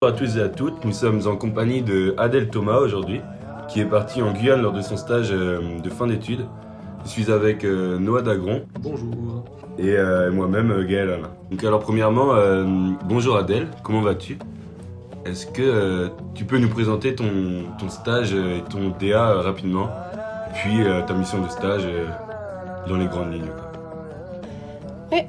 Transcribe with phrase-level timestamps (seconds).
[0.00, 3.20] Bonjour à tous et à toutes, nous sommes en compagnie de Adèle Thomas aujourd'hui,
[3.66, 6.46] qui est partie en Guyane lors de son stage euh, de fin d'études.
[7.02, 8.64] Je suis avec euh, Noah Dagron.
[8.78, 9.42] Bonjour.
[9.76, 11.30] Et euh, moi-même, Gaël Alain.
[11.50, 12.28] Donc alors premièrement,
[13.06, 14.38] bonjour Adèle, comment vas-tu?
[15.26, 19.90] Est-ce que tu peux nous présenter ton, ton stage et ton DA rapidement,
[20.54, 20.78] puis
[21.08, 21.88] ta mission de stage
[22.86, 23.50] dans les grandes lignes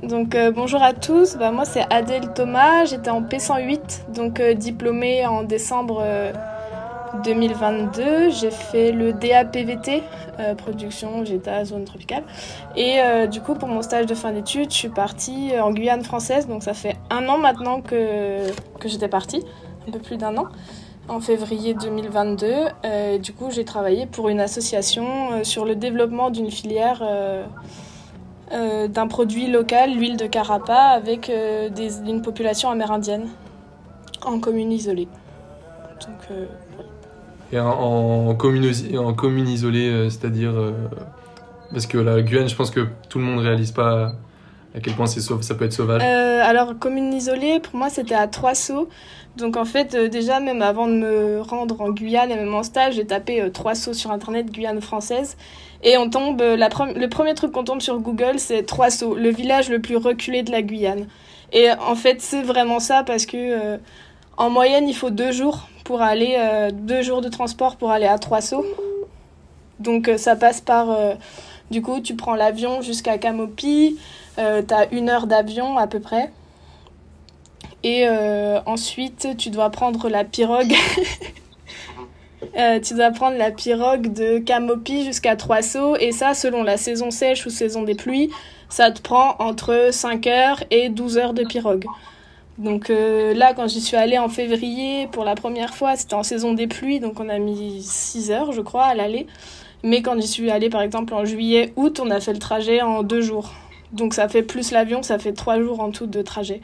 [0.03, 1.37] donc euh, bonjour à tous.
[1.37, 6.03] Bah, moi c'est Adèle Thomas, j'étais en P108, donc euh, diplômée en décembre
[7.23, 8.01] 2022.
[8.01, 10.03] Euh, J'ai fait le DAPVT,
[10.57, 12.23] production Jeta zone tropicale.
[12.75, 16.47] Et du coup pour mon stage de fin d'études, je suis partie en Guyane française,
[16.47, 19.43] donc ça fait un an maintenant que, que j'étais partie,
[19.87, 20.45] un peu plus d'un an
[21.07, 23.17] en février 2022.
[23.19, 27.01] du coup, j'ai travaillé pour une association sur le développement d'une filière
[28.51, 31.69] euh, d'un produit local, l'huile de carapa, avec euh,
[32.07, 33.27] une population amérindienne
[34.25, 35.07] en commune isolée.
[36.31, 36.45] Euh,
[37.51, 40.53] Et en, commune, en commune isolée, c'est-à-dire.
[41.71, 44.13] parce que la Guyane, je pense que tout le monde ne réalise pas
[44.75, 48.55] à quel point ça peut être sauvage Alors, commune isolée, pour moi, c'était à trois
[48.55, 48.89] sauts.
[49.39, 52.95] Donc, en fait, déjà, même avant de me rendre en Guyane et même en stage,
[52.95, 55.37] j'ai tapé trois sauts sur Internet, Guyane française.
[55.81, 59.29] Et on tombe, la le premier truc qu'on tombe sur Google, c'est Trois Sauts, le
[59.29, 61.07] village le plus reculé de la Guyane.
[61.53, 63.77] Et en fait, c'est vraiment ça parce que euh,
[64.37, 68.05] en moyenne, il faut deux jours pour aller, euh, deux jours de transport pour aller
[68.05, 68.65] à Trois Sauts.
[69.79, 70.87] Donc euh, ça passe par,
[71.71, 73.97] du coup, tu prends l'avion jusqu'à Camopi,
[74.35, 76.31] tu as une heure d'avion à peu près.
[77.83, 78.07] Et
[78.65, 80.73] ensuite, tu dois prendre la pirogue
[82.57, 85.59] Euh, tu dois prendre la pirogue de Camopi jusqu'à Trois
[85.99, 88.29] et ça, selon la saison sèche ou saison des pluies,
[88.69, 91.85] ça te prend entre 5 heures et 12 heures de pirogue.
[92.57, 96.23] Donc euh, là, quand j'y suis allée en février pour la première fois, c'était en
[96.23, 99.27] saison des pluies, donc on a mis 6 heures, je crois, à l'aller.
[99.83, 102.81] Mais quand j'y suis allée, par exemple, en juillet, août, on a fait le trajet
[102.81, 103.51] en 2 jours.
[103.91, 106.61] Donc ça fait plus l'avion, ça fait 3 jours en tout de trajet.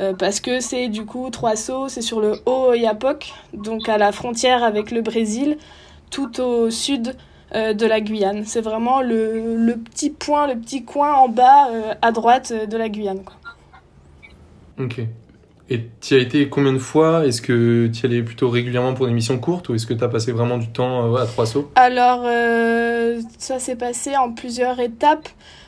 [0.00, 4.10] Euh, parce que c'est du coup trois sauts, c'est sur le Haut-Oyapoc, donc à la
[4.10, 5.56] frontière avec le Brésil,
[6.10, 7.14] tout au sud
[7.54, 8.44] euh, de la Guyane.
[8.44, 12.76] C'est vraiment le, le, petit point, le petit coin en bas euh, à droite de
[12.76, 13.22] la Guyane.
[13.22, 13.36] Quoi.
[14.84, 15.00] Ok.
[15.70, 17.24] Et tu as été combien de fois?
[17.24, 20.04] Est-ce que tu y allais plutôt régulièrement pour des missions courtes ou est-ce que tu
[20.04, 21.70] as passé vraiment du temps à trois sauts?
[21.74, 22.22] Alors,
[23.38, 25.26] ça s'est passé en plusieurs étapes.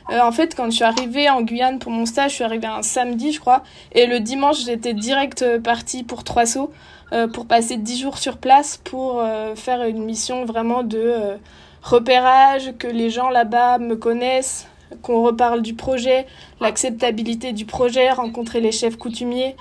[0.09, 2.67] Euh, en fait, quand je suis arrivée en Guyane pour mon stage, je suis arrivée
[2.67, 3.63] un samedi, je crois.
[3.91, 6.71] Et le dimanche, j'étais direct euh, partie pour Trois Sauts
[7.11, 9.23] euh, pour passer dix jours sur place pour
[9.55, 11.37] faire une mission vraiment de
[11.81, 14.67] repérage, que les gens là-bas me connaissent,
[15.01, 16.25] qu'on reparle du projet,
[16.59, 19.55] l'acceptabilité du projet, rencontrer les chefs coutumiers.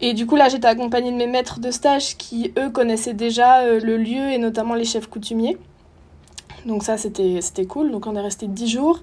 [0.00, 3.64] Et du coup, là, j'étais accompagnée de mes maîtres de stage qui, eux, connaissaient déjà
[3.64, 5.56] le lieu et notamment les chefs coutumiers.
[6.66, 7.92] Donc ça, c'était cool.
[7.92, 9.00] Donc on est resté dix jours.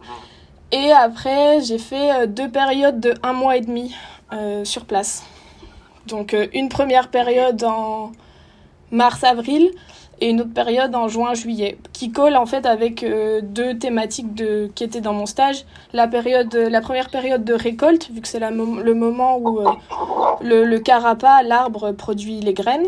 [0.72, 3.94] Et après, j'ai fait euh, deux périodes de un mois et demi
[4.32, 5.24] euh, sur place.
[6.08, 8.12] Donc euh, une première période en
[8.90, 9.70] mars-avril
[10.20, 13.04] et une autre période en juin-juillet, qui colle en fait avec
[13.42, 14.28] deux thématiques
[14.74, 15.66] qui étaient dans mon stage.
[15.92, 19.60] La, période, la première période de récolte, vu que c'est le moment où
[20.42, 22.86] le, le carapa, l'arbre, produit les graines.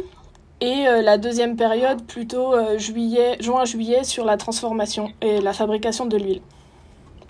[0.62, 6.42] Et la deuxième période, plutôt juillet, juin-juillet, sur la transformation et la fabrication de l'huile.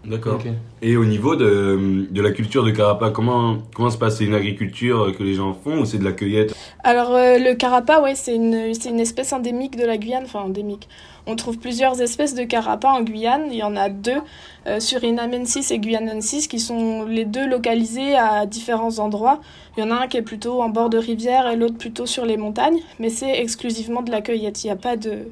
[0.07, 0.39] D'accord.
[0.81, 4.17] Et au niveau de, de, la culture de Carapa, comment, comment se passe?
[4.17, 6.53] C'est une agriculture que les gens font ou c'est de la cueillette?
[6.83, 10.87] Alors, euh, le Carapa, ouais, c'est une, une espèce endémique de la Guyane, enfin endémique.
[11.27, 13.47] On trouve plusieurs espèces de Carapa en Guyane.
[13.49, 14.21] Il y en a deux,
[14.67, 19.39] euh, Surinamensis et Guyanensis, qui sont les deux localisés à différents endroits.
[19.75, 22.05] Il y en a un qui est plutôt en bord de rivière et l'autre plutôt
[22.05, 24.63] sur les montagnes, mais c'est exclusivement de la cueillette.
[24.63, 25.29] Il n'y a pas de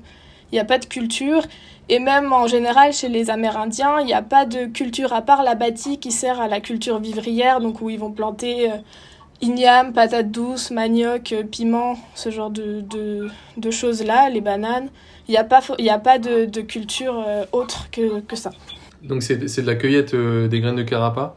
[0.54, 1.42] il n'y a pas de culture.
[1.90, 5.42] Et même en général, chez les Amérindiens, il n'y a pas de culture à part
[5.42, 8.76] la bâtie qui sert à la culture vivrière, donc où ils vont planter euh,
[9.42, 12.84] igname, patates douces, manioc, euh, piment, ce genre de,
[13.58, 14.90] de, choses-là, les bananes.
[15.28, 18.52] Il n'y a pas, il a pas de, de culture euh, autre que, que ça.
[19.02, 21.36] Donc c'est de la cueillette des graines de carapa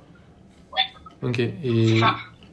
[0.74, 1.28] Ouais.
[1.28, 1.38] Ok.
[1.40, 2.00] Et,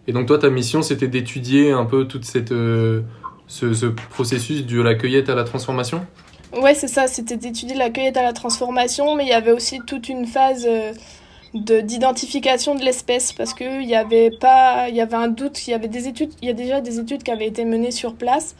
[0.07, 4.81] et donc toi, ta mission, c'était d'étudier un peu toute cette, ce, ce processus de
[4.81, 6.07] la cueillette à la transformation?
[6.53, 9.79] Ouais, c'est ça, c'était d'étudier la cueillette à la transformation, mais il y avait aussi
[9.87, 10.93] toute une phase euh,
[11.55, 15.67] de d'identification de l'espèce parce que il y avait pas il y avait un doute
[15.67, 17.91] il y avait des études il y a déjà des études qui avaient été menées
[17.91, 18.55] sur place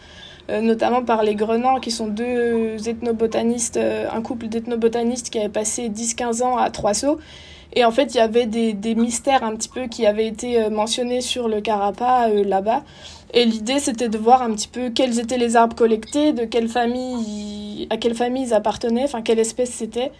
[0.49, 5.49] euh, notamment par les Grenans qui sont deux ethnobotanistes euh, un couple d'ethnobotanistes qui avaient
[5.49, 7.19] passé 10-15 ans à Trois Sauts
[7.73, 10.69] et en fait il y avait des, des mystères un petit peu qui avaient été
[10.69, 12.83] mentionnés sur le carapa là-bas
[13.33, 16.69] Et l'idée, c'était de voir un petit peu quels étaient les arbres collectés, de quelle
[16.69, 20.11] famille, à quelle famille ils appartenaient, enfin quelle espèce c'était,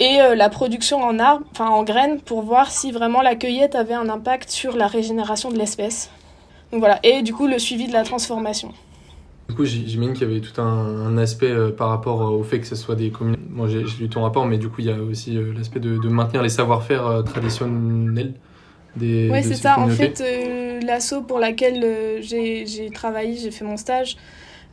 [0.00, 3.76] et euh, la production en arbres, enfin en graines, pour voir si vraiment la cueillette
[3.76, 6.10] avait un impact sur la régénération de l'espèce.
[6.72, 8.72] Donc voilà, et du coup le suivi de la transformation.
[9.48, 12.66] Du coup, j'imagine qu'il y avait tout un, aspect euh, par rapport au fait que
[12.66, 13.36] ce soit des communes.
[13.48, 16.08] Moi, j'ai lu ton rapport, mais du coup, il y a aussi euh, l'aspect de,
[16.08, 18.34] maintenir les savoir-faire traditionnels
[18.96, 19.30] des.
[19.30, 19.78] Oui, c'est ça.
[19.78, 20.20] En fait,
[20.80, 24.16] l'asso pour laquelle j'ai travaillé, j'ai fait mon stage,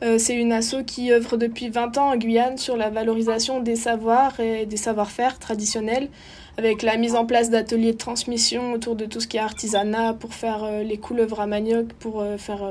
[0.02, 3.76] euh, c'est une asso qui œuvre depuis 20 ans en Guyane sur la valorisation des
[3.76, 6.08] savoirs et des savoir-faire traditionnels,
[6.58, 10.14] avec la mise en place d'ateliers de transmission autour de tout ce qui est artisanat
[10.14, 12.68] pour faire euh, les couleuvres à manioc, pour euh, faire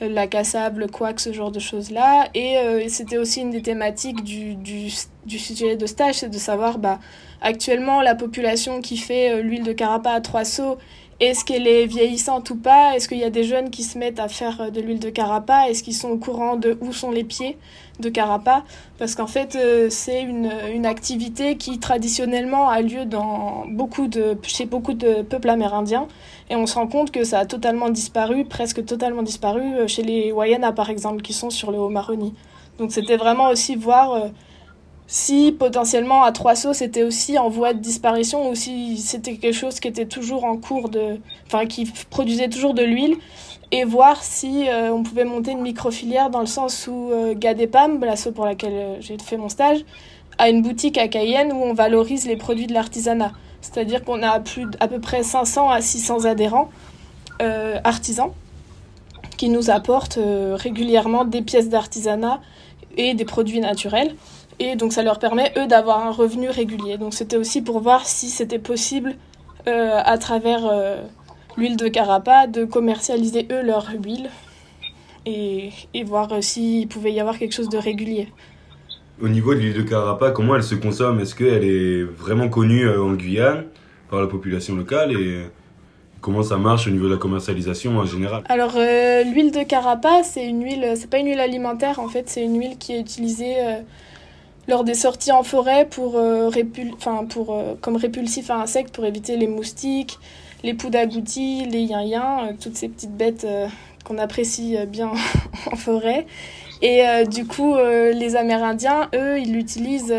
[0.00, 2.28] la cassable, le couac, ce genre de choses-là.
[2.34, 6.98] Et c'était aussi une des thématiques du sujet de stage, c'est de savoir bah,
[7.40, 10.76] actuellement la population qui fait l'huile de carapa à trois seaux
[11.18, 12.94] est-ce qu'elle est vieillissante ou pas?
[12.94, 15.08] Est-ce qu'il y a des jeunes qui se mettent à faire euh, de l'huile de
[15.08, 17.56] carapa Est-ce qu'ils sont au courant de où sont les pieds
[18.00, 18.64] de carapa
[18.98, 24.36] Parce qu'en fait, euh, c'est une, une, activité qui traditionnellement a lieu dans beaucoup de,
[24.42, 26.06] chez beaucoup de peuples amérindiens.
[26.50, 30.02] Et on se rend compte que ça a totalement disparu, presque totalement disparu, euh, chez
[30.02, 32.34] les Wayana par exemple, qui sont sur le Haut-Maroni.
[32.78, 34.30] Donc c'était vraiment aussi voir
[35.06, 39.54] si potentiellement à trois sauts c'était aussi en voie de disparition ou si c'était quelque
[39.54, 43.16] chose qui était toujours en cours de enfin qui produisait toujours de l'huile
[43.72, 48.02] et voir si euh, on pouvait monter une microfilière dans le sens où euh, Gadepam,
[48.04, 49.84] l'assaut pour laquelle euh, j'ai fait mon stage,
[50.38, 53.32] a une boutique à Cayenne où on valorise les produits de l'artisanat.
[53.60, 56.68] C'est-à-dire qu'on a plus à peu près 500 à 600 adhérents
[57.84, 58.30] artisans
[59.36, 60.18] qui nous apportent
[60.54, 62.40] régulièrement des pièces d'artisanat
[62.96, 64.14] et des produits naturels.
[64.58, 66.96] Et donc ça leur permet, eux, d'avoir un revenu régulier.
[66.98, 69.14] Donc c'était aussi pour voir si c'était possible,
[69.68, 71.02] euh, à travers euh,
[71.56, 74.30] l'huile de carapa, de commercialiser, eux, leur huile.
[75.28, 78.28] Et, et voir euh, s'il pouvait y avoir quelque chose de régulier.
[79.20, 81.18] Au niveau de l'huile de carapa, comment elle se consomme?
[81.18, 83.64] Est-ce qu'elle est vraiment connue en Guyane
[84.08, 85.12] par la population locale?
[85.12, 85.46] Et
[86.20, 88.44] comment ça marche au niveau de la commercialisation en général?
[88.48, 92.44] Alors l'huile de carapa, c'est une huile, c'est pas une huile alimentaire en fait, c'est
[92.44, 93.56] une huile qui est utilisée
[94.68, 96.50] lors des sorties en forêt pour, euh,
[97.28, 100.18] pour euh, comme répulsif à insectes pour éviter les moustiques,
[100.62, 103.46] les poux d'agoutis, les yin euh, toutes ces petites bêtes
[104.04, 105.12] qu'on apprécie bien
[105.72, 106.26] en forêt.
[106.82, 110.14] Et du coup, les Amérindiens, eux, ils l'utilisent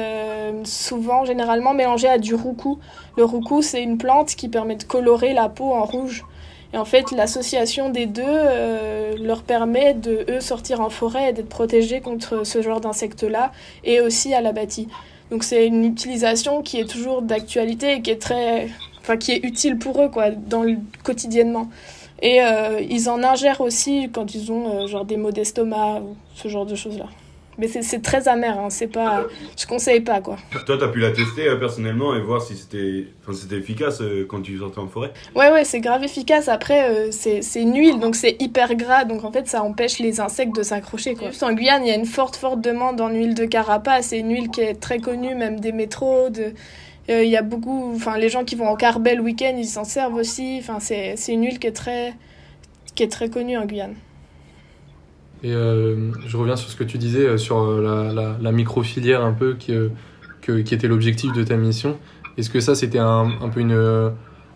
[0.64, 2.80] souvent, généralement mélangé à du roucou.
[3.16, 6.26] Le roucou, c'est une plante qui permet de colorer la peau en rouge.
[6.74, 11.34] Et en fait, l'association des deux euh, leur permet de, eux, sortir en forêt et
[11.34, 13.52] d'être protégés contre ce genre d'insectes-là,
[13.84, 14.88] et aussi à l'abattis.
[15.32, 18.70] Donc c'est une utilisation qui est toujours d'actualité et qui est très...
[19.00, 21.70] Enfin, qui est utile pour eux, quoi, dans le, quotidiennement.
[22.22, 26.16] Et euh, ils en ingèrent aussi quand ils ont, euh, genre, des maux d'estomac ou
[26.36, 27.06] ce genre de choses-là.
[27.60, 28.70] Mais c'est très amer, hein.
[28.70, 29.26] c'est pas,
[29.58, 30.38] je conseille pas quoi.
[30.66, 33.08] Toi, t'as pu la tester euh, personnellement et voir si c'était
[33.52, 36.50] efficace euh, quand tu sortais en forêt Ouais, ouais, c'est grave efficace.
[36.50, 40.20] Après, euh, c'est une huile, donc c'est hyper gras, donc en fait, ça empêche les
[40.20, 41.16] insectes de s'accrocher.
[41.16, 41.30] Quoi.
[41.42, 44.08] En Guyane, il y a une forte, forte demande en huile de carapace.
[44.08, 46.30] C'est une huile qui est très connue, même des métros.
[46.30, 46.54] De...
[47.10, 50.16] Il y a beaucoup, enfin, les gens qui vont en carbel week-end, ils s'en servent
[50.16, 50.58] aussi.
[50.60, 52.14] Enfin, c'est une huile qui est très,
[52.94, 53.96] qui est très connue en Guyane.
[55.44, 59.24] Et euh, je reviens sur ce que tu disais euh, sur euh, la, la, micro-filière
[59.24, 59.74] un peu qui,
[60.42, 61.98] qui était l'objectif de ta mission.
[62.38, 64.12] Est-ce que ça, c'était un, un, peu une,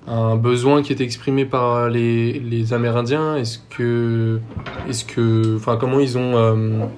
[0.07, 3.35] un besoin qui était exprimé par les, les Amérindiens?
[3.35, 4.39] Est-ce que,
[4.89, 6.89] est-ce que, enfin, comment ils ont,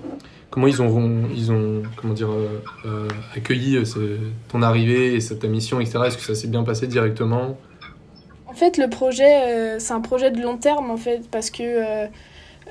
[0.50, 2.30] comment ils ont, ils ont, comment dire,
[3.36, 3.82] accueilli
[4.50, 6.00] ton arrivée et ta mission, etc.
[6.08, 7.58] Est-ce que ça s'est bien passé directement?
[8.46, 12.10] En fait, le projet, c'est un projet de long terme, en fait, parce que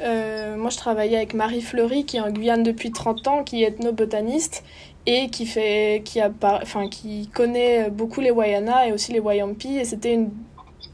[0.00, 3.62] euh, moi, je travaillais avec Marie Fleury, qui est en Guyane depuis 30 ans, qui
[3.62, 4.64] est ethnobotaniste
[5.06, 9.78] et qui, fait, qui, a, enfin, qui connaît beaucoup les Wayana et aussi les Wayampi.
[9.78, 10.30] Et une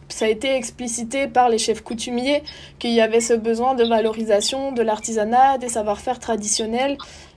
[0.08, 2.42] ça a été explicité par les chefs coutumiers
[2.78, 6.96] qu'il y avait ce besoin de valorisation de l'artisanat, des savoir-faire traditionnels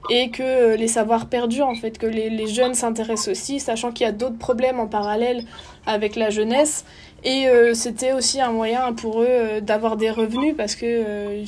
[0.10, 4.10] et que les savoirs perdus, en fait, que les jeunes s'intéressent aussi, sachant qu'il y
[4.10, 5.46] a d'autres problèmes en parallèle
[5.86, 6.86] avec la jeunesse
[7.24, 11.44] et euh, c'était aussi un moyen pour eux euh, d'avoir des revenus parce que euh,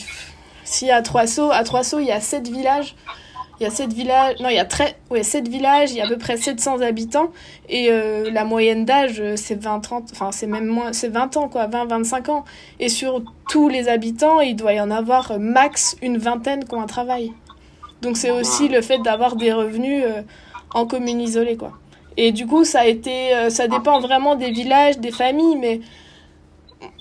[0.63, 2.96] si à Trois à Trois il y a sept villages.
[3.60, 6.01] Il y a sept villages, non, il y a très, ouais, sept villages, il y
[6.01, 7.30] a à peu près 700 habitants
[7.70, 7.88] et
[8.32, 11.86] la moyenne d'âge c'est 20 30 enfin c'est même moins, c'est 20 ans quoi, 20
[11.86, 12.46] 25 ans
[12.80, 16.82] et sur tous les habitants, il doit y en avoir max une vingtaine qui ont
[16.82, 17.32] un travail.
[18.01, 20.03] Donc c'est aussi le fait d'avoir des revenus
[20.74, 21.74] en commune isolée quoi.
[22.17, 25.82] Et du coup, ça a été, euh, ça dépend vraiment des villages, des familles, mais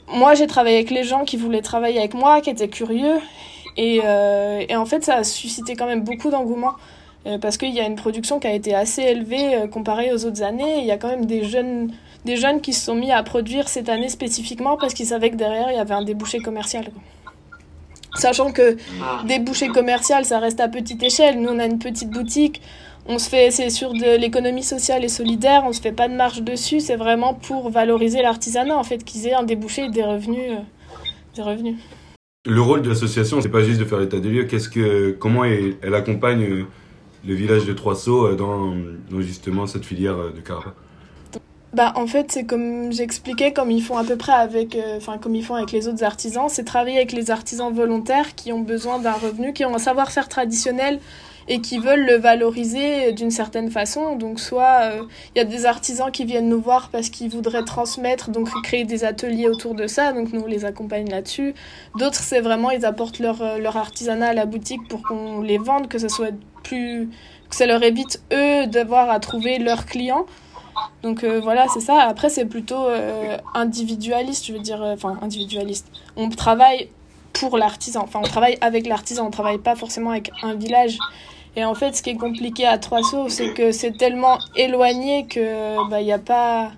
[0.09, 3.19] moi, j'ai travaillé avec les gens qui voulaient travailler avec moi, qui étaient curieux.
[3.77, 6.75] Et, euh, et en fait, ça a suscité quand même beaucoup d'engouement.
[7.25, 10.25] Euh, parce qu'il y a une production qui a été assez élevée euh, comparée aux
[10.25, 10.79] autres années.
[10.79, 11.93] Il y a quand même des jeunes,
[12.25, 15.37] des jeunes qui se sont mis à produire cette année spécifiquement parce qu'ils savaient que
[15.37, 16.91] derrière, il y avait un débouché commercial.
[18.17, 18.77] Sachant que
[19.25, 21.41] débouché commercial, ça reste à petite échelle.
[21.41, 22.61] Nous, on a une petite boutique.
[23.07, 26.15] On se fait, c'est sur de l'économie sociale et solidaire, on se fait pas de
[26.15, 30.05] marge dessus, c'est vraiment pour valoriser l'artisanat, en fait, qu'ils aient un débouché et des
[30.05, 30.53] revenus.
[31.35, 31.77] des revenus.
[32.45, 34.45] Le rôle de l'association, c'est pas juste de faire l'état des lieux.
[34.45, 36.67] Qu'est-ce que, comment elle, elle accompagne euh,
[37.25, 38.75] le village de Trois Sceaux euh, dans,
[39.11, 40.75] dans justement cette filière euh, de Carapa
[41.73, 45.35] bah, en fait, c'est comme j'expliquais, comme ils font à peu près avec, enfin, comme
[45.35, 48.99] ils font avec les autres artisans, c'est travailler avec les artisans volontaires qui ont besoin
[48.99, 51.01] d'un revenu, qui ont un savoir-faire traditionnel
[51.49, 54.17] et qui veulent le valoriser d'une certaine façon.
[54.17, 55.05] Donc soit il euh,
[55.37, 59.05] y a des artisans qui viennent nous voir parce qu'ils voudraient transmettre, donc créer des
[59.05, 61.55] ateliers autour de ça, donc nous on les accompagne là-dessus.
[61.99, 65.59] D'autres c'est vraiment ils apportent leur, euh, leur artisanat à la boutique pour qu'on les
[65.59, 67.09] vende, que ça soit plus
[67.51, 70.27] que ça leur évite eux d'avoir à trouver leurs clients.
[71.03, 72.01] Donc euh, voilà, c'est ça.
[72.01, 72.87] Après, c'est plutôt
[73.53, 75.89] individualiste, je veux dire, enfin individualiste.
[76.17, 76.89] On travaille
[77.33, 80.99] pour l'artisan, enfin on travaille avec l'artisan, on travaille pas forcément avec un village.
[81.57, 85.27] Et en fait, ce qui est compliqué à Trois Sceaux, c'est que c'est tellement éloigné
[85.27, 86.73] que bah y a pas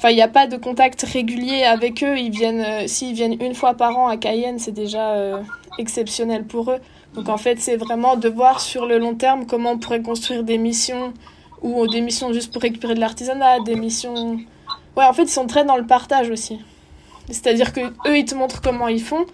[0.00, 2.16] Enfin, il n'y a pas de contact régulier avec eux.
[2.16, 5.42] Ils viennent, euh, s'ils viennent une fois par an à Cayenne, c'est déjà euh,
[5.76, 6.78] exceptionnel pour eux.
[7.12, 10.42] Donc en fait, c'est vraiment de voir sur le long terme comment on pourrait construire
[10.42, 11.12] des missions
[11.60, 14.38] ou des missions juste pour récupérer de l'artisanat, des missions.
[14.96, 16.58] Ouais, en fait, ils sont très dans le partage aussi.
[17.26, 19.26] C'est-à-dire que eux, ils te montrent comment ils font,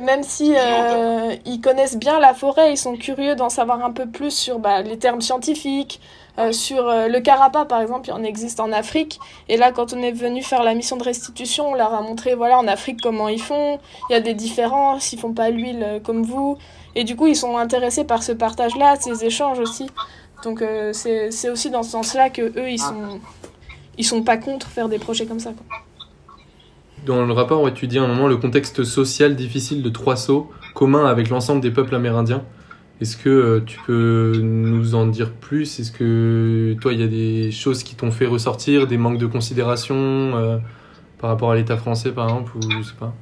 [0.00, 4.06] même si euh, ils connaissent bien la forêt, ils sont curieux d'en savoir un peu
[4.06, 6.00] plus sur bah, les termes scientifiques,
[6.38, 9.20] euh, sur euh, le carapa par exemple, il en existe en Afrique.
[9.48, 12.34] Et là, quand on est venu faire la mission de restitution, on leur a montré
[12.34, 13.78] voilà en Afrique comment ils font.
[14.10, 16.58] Il y a des différences, ils font pas l'huile comme vous.
[16.96, 19.88] Et du coup, ils sont intéressés par ce partage-là, ces échanges aussi.
[20.42, 23.20] Donc c'est aussi dans ce sens-là que eux, ils sont
[23.96, 25.52] ils sont pas contre faire des projets comme ça.
[25.52, 25.78] Quoi.
[27.06, 30.50] Dans le rapport, tu dis à un moment le contexte social difficile de Trois Sceaux,
[30.74, 32.42] commun avec l'ensemble des peuples amérindiens.
[33.00, 35.80] Est-ce que euh, tu peux nous en dire plus?
[35.80, 39.26] Est-ce que toi, il y a des choses qui t'ont fait ressortir, des manques de
[39.26, 40.58] considération euh,
[41.18, 43.12] par rapport à l'État français, par exemple, ou je pas?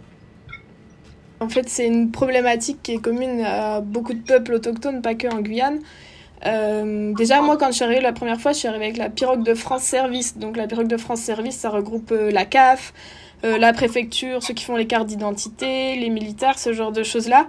[1.41, 5.27] En fait, c'est une problématique qui est commune à beaucoup de peuples autochtones, pas que
[5.27, 5.81] en Guyane.
[6.47, 9.09] Euh, déjà, moi, quand je suis arrivée la première fois, je suis arrivée avec la
[9.09, 10.39] pirogue de France Service.
[10.39, 12.93] Donc, la pirogue de France Service, ça regroupe la CAF,
[13.45, 17.49] euh, la préfecture, ceux qui font les cartes d'identité, les militaires, ce genre de choses-là.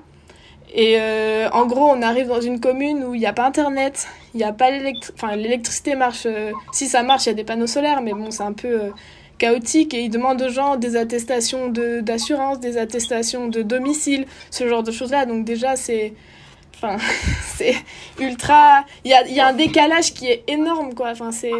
[0.73, 4.07] Et euh, en gros, on arrive dans une commune où il n'y a pas internet,
[4.33, 7.67] il n'y a pas l'électricité, marche, euh, si ça marche, il y a des panneaux
[7.67, 8.91] solaires, mais bon, c'est un peu
[9.37, 14.81] chaotique et ils demandent aux gens des attestations d'assurance, des attestations de domicile, ce genre
[14.81, 15.25] de choses-là.
[15.25, 16.13] Donc déjà, c'est...
[16.75, 16.97] Enfin,
[17.55, 17.75] c'est
[18.19, 18.83] ultra...
[19.05, 21.09] Il y a, y a un décalage qui est énorme, quoi.
[21.11, 21.51] Enfin, c'est...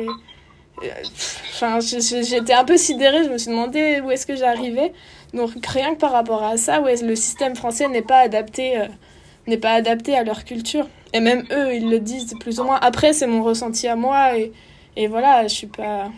[0.80, 4.92] Enfin, j'étais un peu sidérée, je me suis demandé où est-ce que j'arrivais.
[5.34, 9.58] Donc rien que par rapport à ça, ouais, le système français n'est pas adapté, euh,
[9.58, 10.88] pas adapté à leur culture.
[11.14, 12.80] Et même eux, ils le disent plus ou moins.
[12.82, 14.52] Après, c'est mon ressenti à moi et,
[14.96, 16.10] et voilà, je suis pas.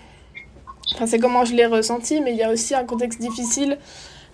[0.94, 3.78] Enfin, c'est comment je l'ai ressenti, mais il y a aussi un contexte difficile.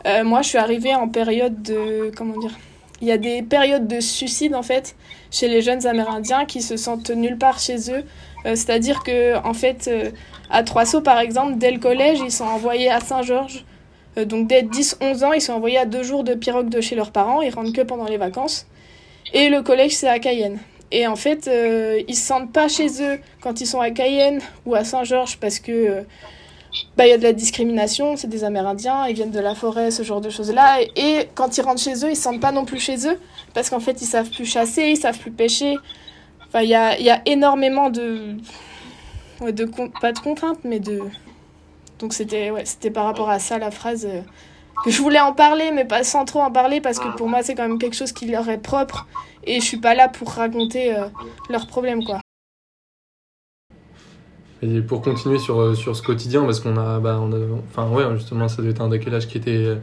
[0.05, 2.57] Euh, moi, je suis arrivée en période de comment dire.
[3.01, 4.95] Il y a des périodes de suicide en fait
[5.31, 8.03] chez les jeunes Amérindiens qui se sentent nulle part chez eux
[8.45, 10.11] euh, c'est-à-dire que en fait, euh,
[10.49, 13.65] à Trois par exemple, dès le collège, ils sont envoyés à Saint-Georges.
[14.17, 16.95] Euh, donc dès 10-11 ans, ils sont envoyés à deux jours de pirogue de chez
[16.95, 17.41] leurs parents.
[17.41, 18.67] Ils rentrent que pendant les vacances.
[19.33, 20.59] Et le collège, c'est à Cayenne.
[20.91, 21.49] Et en fait,
[22.07, 25.59] ils se sentent pas chez eux quand ils sont à Cayenne ou à Saint-Georges parce
[25.59, 26.03] que
[26.97, 30.03] bah, y a de la discrimination, c'est des Amérindiens, ils viennent de la forêt, ce
[30.03, 30.79] genre de choses-là.
[30.95, 33.19] Et, quand ils rentrent chez eux, ils se sentent pas non plus chez eux
[33.53, 35.77] parce qu'en fait, ils savent plus chasser, ils savent plus pêcher.
[36.53, 38.35] Enfin, il y a, énormément de.
[39.39, 40.99] pas de contraintes, mais de.
[41.99, 44.05] Donc c'était ouais, par rapport à ça la phrase.
[44.05, 44.21] Euh,
[44.83, 47.43] que je voulais en parler, mais pas sans trop en parler, parce que pour moi,
[47.43, 49.07] c'est quand même quelque chose qui leur est propre.
[49.43, 51.05] Et je suis pas là pour raconter euh,
[51.49, 52.19] leurs problèmes, quoi.
[54.87, 57.21] Pour continuer sur, euh, sur ce quotidien, parce qu'on a, bah,
[57.69, 59.77] enfin ouais, justement, ça devait être un décalage qui était,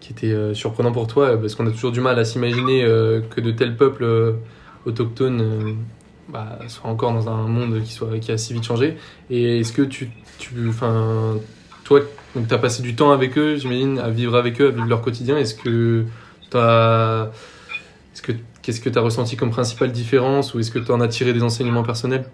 [0.00, 3.50] qui était surprenant pour toi, parce qu'on a toujours du mal à s'imaginer que de
[3.50, 4.36] tels peuples
[4.86, 5.76] autochtones
[6.28, 8.96] bah, soit encore dans un monde qui, soit, qui a si vite changé.
[9.30, 11.36] Et est-ce que tu, tu enfin,
[11.84, 12.00] toi,
[12.34, 15.02] tu as passé du temps avec eux, j'imagine, à vivre avec eux, à vivre leur
[15.02, 15.38] quotidien.
[15.38, 16.04] Est-ce que
[16.50, 17.30] tu as.
[18.12, 18.32] Est-ce que,
[18.62, 21.32] qu'est-ce que tu as ressenti comme principale différence ou est-ce que tu en as tiré
[21.32, 22.24] des enseignements personnels?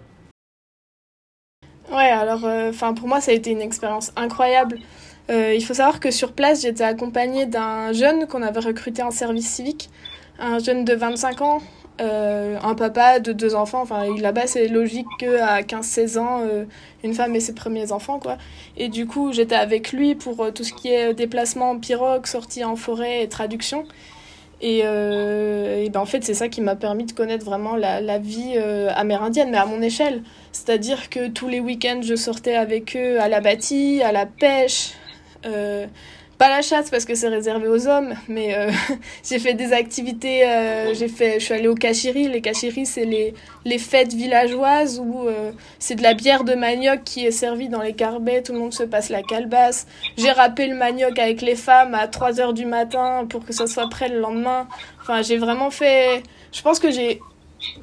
[1.91, 4.79] Ouais, alors, euh, pour moi, ça a été une expérience incroyable.
[5.29, 9.11] Euh, il faut savoir que sur place, j'étais accompagnée d'un jeune qu'on avait recruté en
[9.11, 9.89] service civique,
[10.39, 11.61] un jeune de 25 ans,
[12.01, 13.81] euh, un papa de deux enfants.
[13.81, 16.65] Enfin, là-bas, c'est logique qu'à 15-16 ans, euh,
[17.03, 18.37] une femme ait ses premiers enfants, quoi.
[18.77, 22.63] Et du coup, j'étais avec lui pour tout ce qui est déplacement en pirogue, sortie
[22.63, 23.85] en forêt et traduction.
[24.61, 28.57] Et, ben, en fait, c'est ça qui m'a permis de connaître vraiment la, la vie
[28.95, 30.23] amérindienne, mais à mon échelle.
[30.51, 34.93] C'est-à-dire que tous les week-ends, je sortais avec eux à la bâtie, à la pêche,
[35.45, 35.85] euh,
[36.37, 38.71] pas la chasse parce que c'est réservé aux hommes, mais euh,
[39.23, 40.47] j'ai fait des activités.
[40.47, 42.27] Euh, j'ai fait, je suis allée au Kachiri.
[42.27, 45.27] Les Kachiri, c'est les, les fêtes villageoises où
[45.79, 48.43] c'est de la bière de manioc qui est servie dans les carbets.
[48.43, 49.87] Tout le monde se passe la calebasse.
[50.17, 53.67] J'ai râpé le manioc avec les femmes à 3 heures du matin pour que ça
[53.67, 54.67] soit prêt le lendemain.
[55.01, 56.23] Enfin, j'ai vraiment fait.
[56.51, 57.19] Je pense que j'ai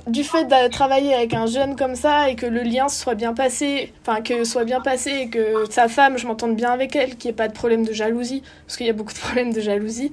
[0.06, 3.34] du fait de travailler avec un jeune comme ça et que le lien soit bien
[3.34, 7.16] passé, enfin que soit bien passé et que sa femme, je m'entende bien avec elle,
[7.16, 9.52] qu'il n'y ait pas de problème de jalousie, parce qu'il y a beaucoup de problèmes
[9.52, 10.10] de jalousie,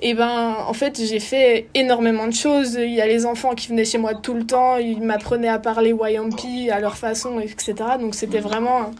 [0.00, 2.74] et ben en fait j'ai fait énormément de choses.
[2.74, 5.58] Il y a les enfants qui venaient chez moi tout le temps, ils m'apprenaient à
[5.58, 7.74] parler Wayampi à leur façon, etc.
[8.00, 8.90] Donc c'était vraiment un,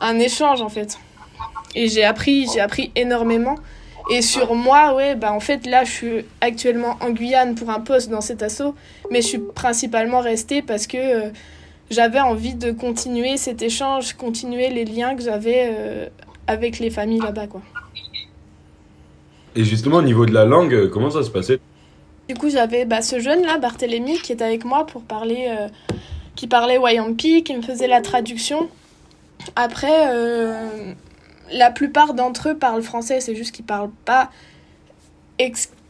[0.00, 0.98] un échange en fait.
[1.74, 3.56] Et j'ai appris, j'ai appris énormément.
[4.10, 7.80] Et sur moi, ouais, bah en fait, là, je suis actuellement en Guyane pour un
[7.80, 8.74] poste dans cet assaut,
[9.10, 11.30] mais je suis principalement restée parce que euh,
[11.90, 16.08] j'avais envie de continuer cet échange, continuer les liens que j'avais euh,
[16.46, 17.62] avec les familles là-bas, quoi.
[19.54, 21.60] Et justement, au niveau de la langue, euh, comment ça se passait?
[22.28, 25.48] Du coup, j'avais bah, ce jeune-là, Barthélemy, qui était avec moi pour parler,
[26.36, 28.68] qui parlait Wayampi, qui me faisait la traduction.
[29.56, 30.08] Après,
[31.50, 34.30] la plupart d'entre eux parlent français, c'est juste qu'ils parlent pas.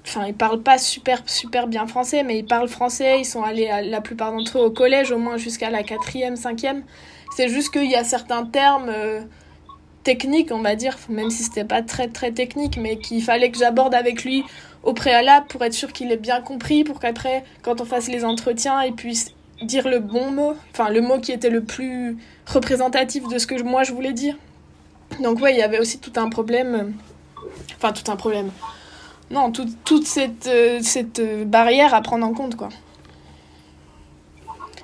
[0.06, 3.20] Enfin, ils parlent pas super, super bien français, mais ils parlent français.
[3.20, 6.84] Ils sont allés, la plupart d'entre eux, au collège, au moins jusqu'à la quatrième, cinquième.
[7.36, 9.22] C'est juste qu'il y a certains termes euh,
[10.04, 13.58] techniques, on va dire, même si c'était pas très, très technique, mais qu'il fallait que
[13.58, 14.44] j'aborde avec lui
[14.82, 18.24] au préalable pour être sûr qu'il ait bien compris, pour qu'après, quand on fasse les
[18.24, 19.32] entretiens, il puisse
[19.62, 23.62] dire le bon mot, enfin, le mot qui était le plus représentatif de ce que
[23.62, 24.36] moi je voulais dire.
[25.20, 26.94] Donc ouais, il y avait aussi tout un problème.
[27.76, 28.50] Enfin, tout un problème.
[29.30, 32.68] Non, toute cette, euh, cette euh, barrière à prendre en compte, quoi.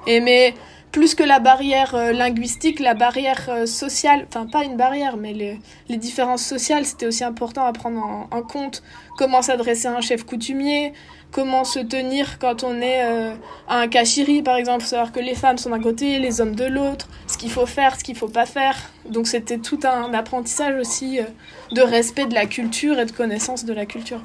[0.06, 0.54] Et mais
[0.92, 5.96] plus que la barrière euh, linguistique, la barrière sociale, enfin pas une barrière, mais les,
[5.96, 8.82] différences sociales, c'était aussi important à prendre en, compte.
[9.16, 10.92] Comment s'adresser à un chef coutumier,
[11.30, 13.34] comment se tenir quand on est euh,
[13.68, 14.84] à un kashiri, par exemple.
[14.84, 17.98] savoir que les femmes sont d'un côté, les hommes de l'autre, ce qu'il faut faire,
[17.98, 18.76] ce qu'il faut pas faire.
[19.08, 21.24] Donc c'était tout un apprentissage aussi euh,
[21.72, 24.22] de respect de la culture et de connaissance de la culture.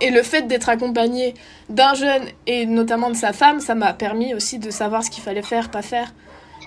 [0.00, 1.34] Et le fait d'être accompagné
[1.68, 5.22] d'un jeune et notamment de sa femme, ça m'a permis aussi de savoir ce qu'il
[5.22, 6.12] fallait faire, pas faire.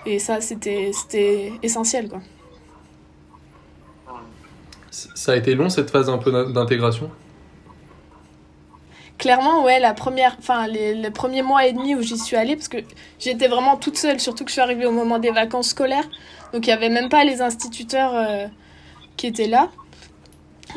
[0.06, 2.08] Et ça, c'était essentiel.
[2.08, 2.20] Quoi.
[4.90, 7.10] Ça a été long cette phase un peu d'intégration?
[9.18, 12.68] Clairement, ouais, la première, enfin, les, premiers mois et demi où j'y suis allée, parce
[12.68, 12.78] que
[13.18, 16.08] j'étais vraiment toute seule, surtout que je suis arrivée au moment des vacances scolaires.
[16.52, 18.46] Donc, il n'y avait même pas les instituteurs euh,
[19.16, 19.70] qui étaient là.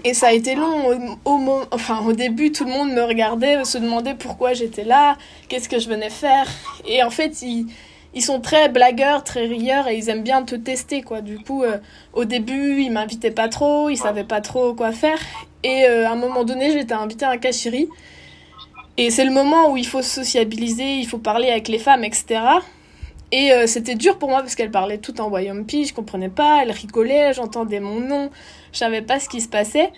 [0.03, 1.17] Et ça a été long.
[1.25, 5.69] Au, enfin, au début, tout le monde me regardait, se demandait pourquoi j'étais là, qu'est-ce
[5.69, 6.47] que je venais faire.
[6.87, 7.67] Et en fait, ils,
[8.13, 11.21] ils sont très blagueurs, très rieurs et ils aiment bien te tester, quoi.
[11.21, 11.77] Du coup, euh,
[12.13, 15.19] au début, ils m'invitaient pas trop, ils savaient pas trop quoi faire.
[15.63, 17.89] Et euh, à un moment donné, j'étais invitée à un cachiri.
[18.97, 22.41] Et c'est le moment où il faut sociabiliser, il faut parler avec les femmes, etc.
[23.31, 26.63] Et euh, c'était dur pour moi parce qu'elle parlait tout en Wayampi, je comprenais pas,
[26.63, 28.31] elle rigolait, j'entendais mon nom,
[28.73, 29.91] je savais pas ce qui se passait.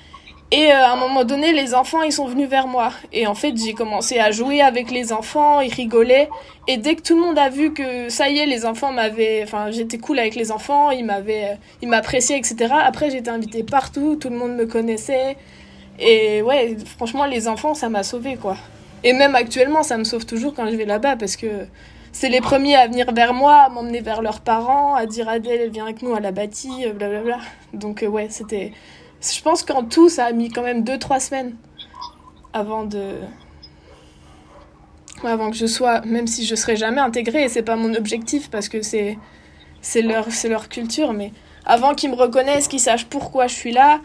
[0.54, 2.91] Et euh, à un moment donné, les enfants, ils sont venus vers moi.
[3.13, 6.30] Et en fait, j'ai commencé à jouer avec les enfants, ils rigolaient.
[6.67, 9.44] Et dès que tout le monde a vu que ça y est, les enfants m'avaient...
[9.44, 11.58] Enfin, j'étais cool avec les enfants, ils m'avaient...
[11.82, 12.74] Ils m'appréciaient, etc.
[12.84, 15.38] Après, j'étais invitée partout, tout le monde me connaissait.
[16.00, 18.58] Et ouais, franchement, les enfants, ça m'a sauvé quoi.
[19.04, 21.48] Et même actuellement, ça me sauve toujours quand je vais là-bas parce que
[22.12, 25.69] c'est les premiers à venir vers moi, à m'emmener vers leurs parents, à dire Adèle,
[25.69, 27.39] viens avec nous à la bâtie, euh, blablabla.
[27.74, 28.74] Donc, euh, ouais, c'était.
[29.21, 31.56] Je pense qu'en tout, ça a mis quand même 2-3 semaines
[32.54, 33.13] avant de.
[35.24, 36.02] Avant que je sois.
[36.02, 39.17] Même si je serai jamais intégrée, et c'est pas mon objectif parce que c'est.
[39.84, 41.32] C'est leur, leur culture, mais
[41.65, 44.00] avant qu'ils me reconnaissent, qu'ils sachent pourquoi je suis là,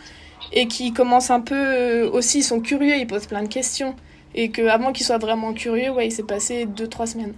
[0.53, 3.95] et qu'ils commencent un peu euh, aussi, ils sont curieux, ils posent plein de questions.
[4.35, 7.35] Et qu'avant qu'il soit vraiment curieux, ouais, il s'est passé 2-3 semaines.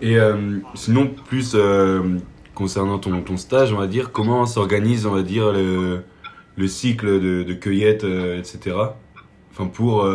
[0.00, 2.18] Et euh, sinon, plus euh,
[2.54, 6.02] concernant ton, stage, on va dire, comment s'organise, on va dire, le,
[6.56, 8.76] le cycle de, cueillette, euh, etc.
[9.52, 10.08] Enfin, pour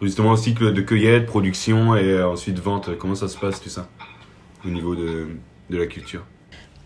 [0.00, 3.88] justement le cycle de cueillette, production et ensuite vente, comment ça se passe tout ça
[4.64, 5.28] au niveau de,
[5.68, 6.24] de la culture?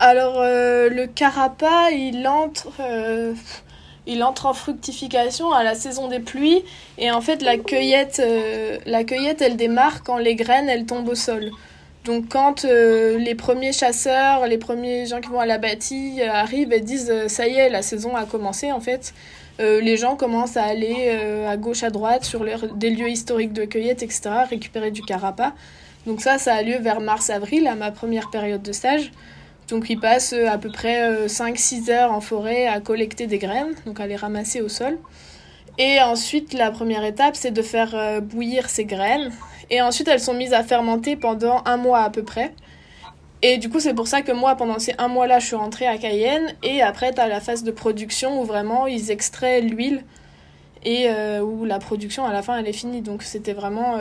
[0.01, 2.73] Alors, le carapa, il entre,
[4.07, 6.65] il entre en fructification à la saison des pluies.
[6.99, 8.21] Et en fait, la cueillette,
[8.85, 11.51] la cueillette, elle démarre quand les graines, elles tombent au sol.
[12.05, 16.81] Donc, quand les premiers chasseurs, les premiers gens qui vont à la bâtie arrivent et
[16.81, 19.15] disent ça y est, la saison a commencé, en fait,
[19.59, 21.11] les gens commencent à aller
[21.49, 25.55] à gauche, à droite sur des lieux historiques de cueillette, etc., récupérer du carapa.
[26.07, 29.11] Donc, ça, ça a lieu vers mars-avril, à ma première période de stage.
[29.69, 33.39] Donc ils passent euh, à peu près 5-6 euh, heures en forêt à collecter des
[33.39, 34.99] graines, donc à les ramasser au sol.
[35.79, 39.33] Et ensuite, la première étape, c'est de faire euh, bouillir ces graines.
[39.71, 42.55] Et ensuite, elles sont mises à fermenter pendant un mois à peu près.
[43.43, 45.87] Et du coup, c'est pour ça que moi, pendant ces un mois-là, je suis rentrée
[45.87, 46.55] à Cayenne.
[46.63, 50.05] Et après, tu as la phase de production où vraiment ils extraient l'huile
[50.87, 51.09] et
[51.41, 53.01] où la production, à la fin, elle est finie.
[53.01, 53.99] Donc c'était vraiment...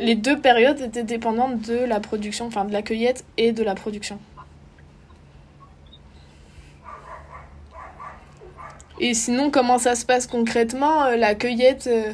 [0.00, 3.74] les deux périodes étaient dépendantes de la production, enfin de la cueillette et de la
[3.74, 4.18] production.
[9.00, 12.12] Et sinon, comment ça se passe concrètement euh, La cueillette, euh,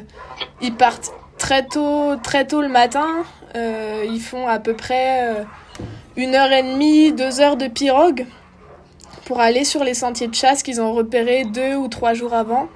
[0.61, 3.23] ils partent très tôt, très tôt le matin.
[3.55, 5.45] Euh, ils font à peu près
[6.15, 8.25] une heure et demie, deux heures de pirogue
[9.25, 12.67] pour aller sur les sentiers de chasse qu'ils ont repérés deux ou trois jours avant.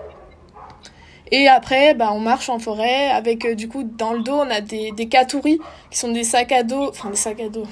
[1.31, 4.61] Et après, bah, on marche en forêt avec, du coup, dans le dos, on a
[4.61, 7.65] des, des katouris qui sont des sacs à dos, enfin des sacs à dos,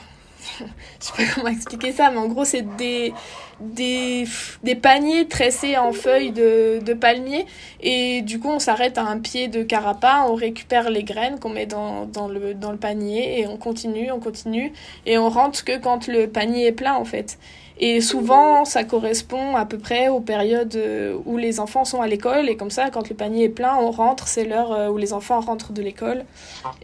[0.59, 3.13] je sais pas comment expliquer ça, mais en gros, c'est des,
[3.59, 4.25] des,
[4.63, 7.45] des paniers tressés en feuilles de, de palmier.
[7.81, 11.49] Et du coup, on s'arrête à un pied de carapa, on récupère les graines qu'on
[11.49, 14.73] met dans, dans, le, dans le panier et on continue, on continue.
[15.05, 17.37] Et on rentre que quand le panier est plein, en fait.
[17.85, 22.07] Et souvent, ça correspond à peu près aux périodes euh, où les enfants sont à
[22.07, 22.47] l'école.
[22.47, 24.29] Et comme ça, quand le panier est plein, on rentre.
[24.29, 26.23] C'est l'heure euh, où les enfants rentrent de l'école.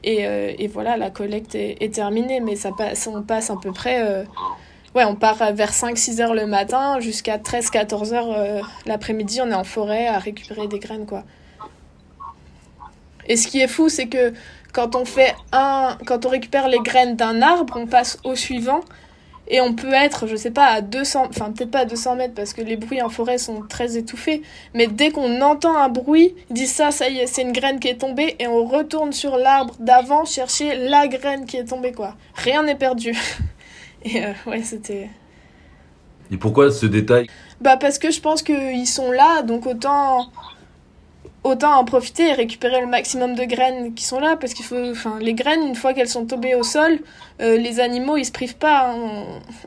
[0.04, 2.42] Et, euh, voilà, la collecte est, terminée.
[2.42, 2.56] Mais
[3.08, 4.26] on passe à peu près...
[4.94, 9.40] ouais, on part vers 5-6 heures le matin jusqu'à 13-14 heures l'après-midi.
[9.42, 11.06] On est en forêt à récupérer des graines.
[13.26, 14.34] Et ce qui est fou, c'est que
[14.74, 15.98] quand on fait un...
[16.06, 18.82] Quand on récupère les graines d'un arbre, on passe au suivant
[19.50, 22.34] et on peut être, je sais pas, à 200, enfin peut-être pas à 200 mètres
[22.36, 26.36] parce que les bruits en forêt sont très étouffés, mais dès qu'on entend un bruit,
[26.50, 29.38] dit ça, ça y est, c'est une graine qui est tombée et on retourne sur
[29.38, 32.16] l'arbre d'avant chercher la graine qui est tombée, quoi.
[32.36, 33.18] Rien n'est perdu.
[34.04, 35.10] et euh, ouais, c'était.
[36.32, 37.28] Et pourquoi ce détail?
[37.60, 40.30] Bah parce que je pense qu'ils sont là, donc autant
[41.50, 44.92] autant en profiter et récupérer le maximum de graines qui sont là parce qu'il faut
[44.92, 47.00] enfin les graines une fois qu'elles sont tombées au sol
[47.42, 48.96] euh, les animaux ils se privent pas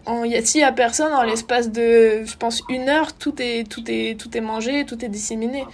[0.07, 3.35] en, y a s'il y a personne en l'espace de je pense une heure tout
[3.40, 5.64] est tout est tout est mangé tout est disséminé.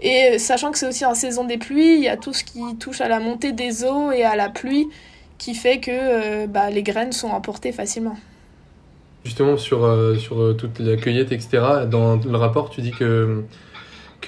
[0.00, 2.44] Et euh, sachant que c'est aussi en saison des pluies il y a tout ce
[2.44, 4.88] qui touche à la montée des eaux et à la pluie
[5.38, 8.16] qui fait que euh, bah, les graines sont emportées facilement.
[9.24, 9.80] Justement sur
[10.18, 11.48] sur toute la cueillette etc
[11.90, 13.44] dans le rapport tu dis que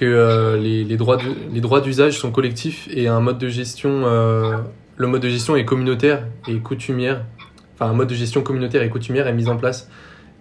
[0.01, 1.19] que euh, les, les, droits
[1.53, 4.57] les droits d'usage sont collectifs et un mode de gestion, euh,
[4.97, 7.23] le mode de gestion est communautaire et coutumière.
[7.75, 9.91] Enfin, un mode de gestion communautaire et coutumière est mis en place.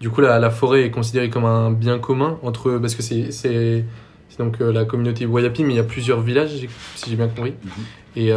[0.01, 3.85] Du coup, la, la forêt est considérée comme un bien commun entre parce que c'est
[4.39, 7.53] donc euh, la communauté Wayapi, mais il y a plusieurs villages, si j'ai bien compris.
[7.63, 7.71] Mhm.
[8.17, 8.33] Et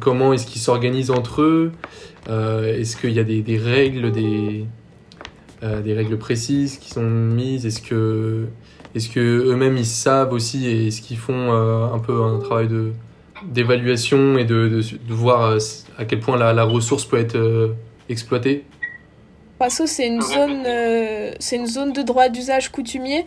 [0.00, 1.70] comment est-ce qu'ils s'organisent entre eux?
[2.28, 4.66] Est-ce qu'il y a des, des règles, des,
[5.62, 7.64] des règles précises qui sont mises?
[7.64, 8.46] Est-ce que
[8.94, 12.68] est-ce que eux-mêmes ils savent aussi et est-ce qu'ils font euh, un peu un travail
[12.68, 12.92] de
[13.46, 15.58] d'évaluation et de, de, de, voir euh,
[15.96, 17.74] à quel point la, la ressource peut être euh,
[18.10, 18.66] exploitée?
[19.58, 20.66] Passo, c'est une zone,
[21.38, 23.26] c'est une zone de droit d'usage coutumier.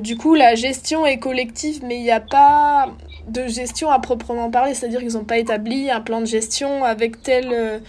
[0.00, 2.90] du coup, la gestion est collective, mais il n'y a pas
[3.26, 4.74] de gestion à proprement parler.
[4.74, 7.80] C'est-à-dire qu'ils n'ont pas établi un plan de gestion avec telle,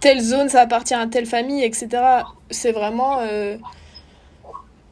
[0.00, 1.88] telle zone, ça appartient à telle famille, etc.
[2.50, 3.20] C'est vraiment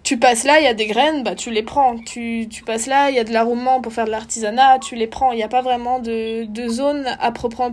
[0.04, 1.96] tu passes là, il y a des graines, bah tu les prends.
[1.96, 5.06] Tu, tu passes là, il y a de l'aromement pour faire de l'artisanat, tu les
[5.06, 5.32] prends.
[5.32, 7.70] Il n'y a pas vraiment de, de zone à proprement,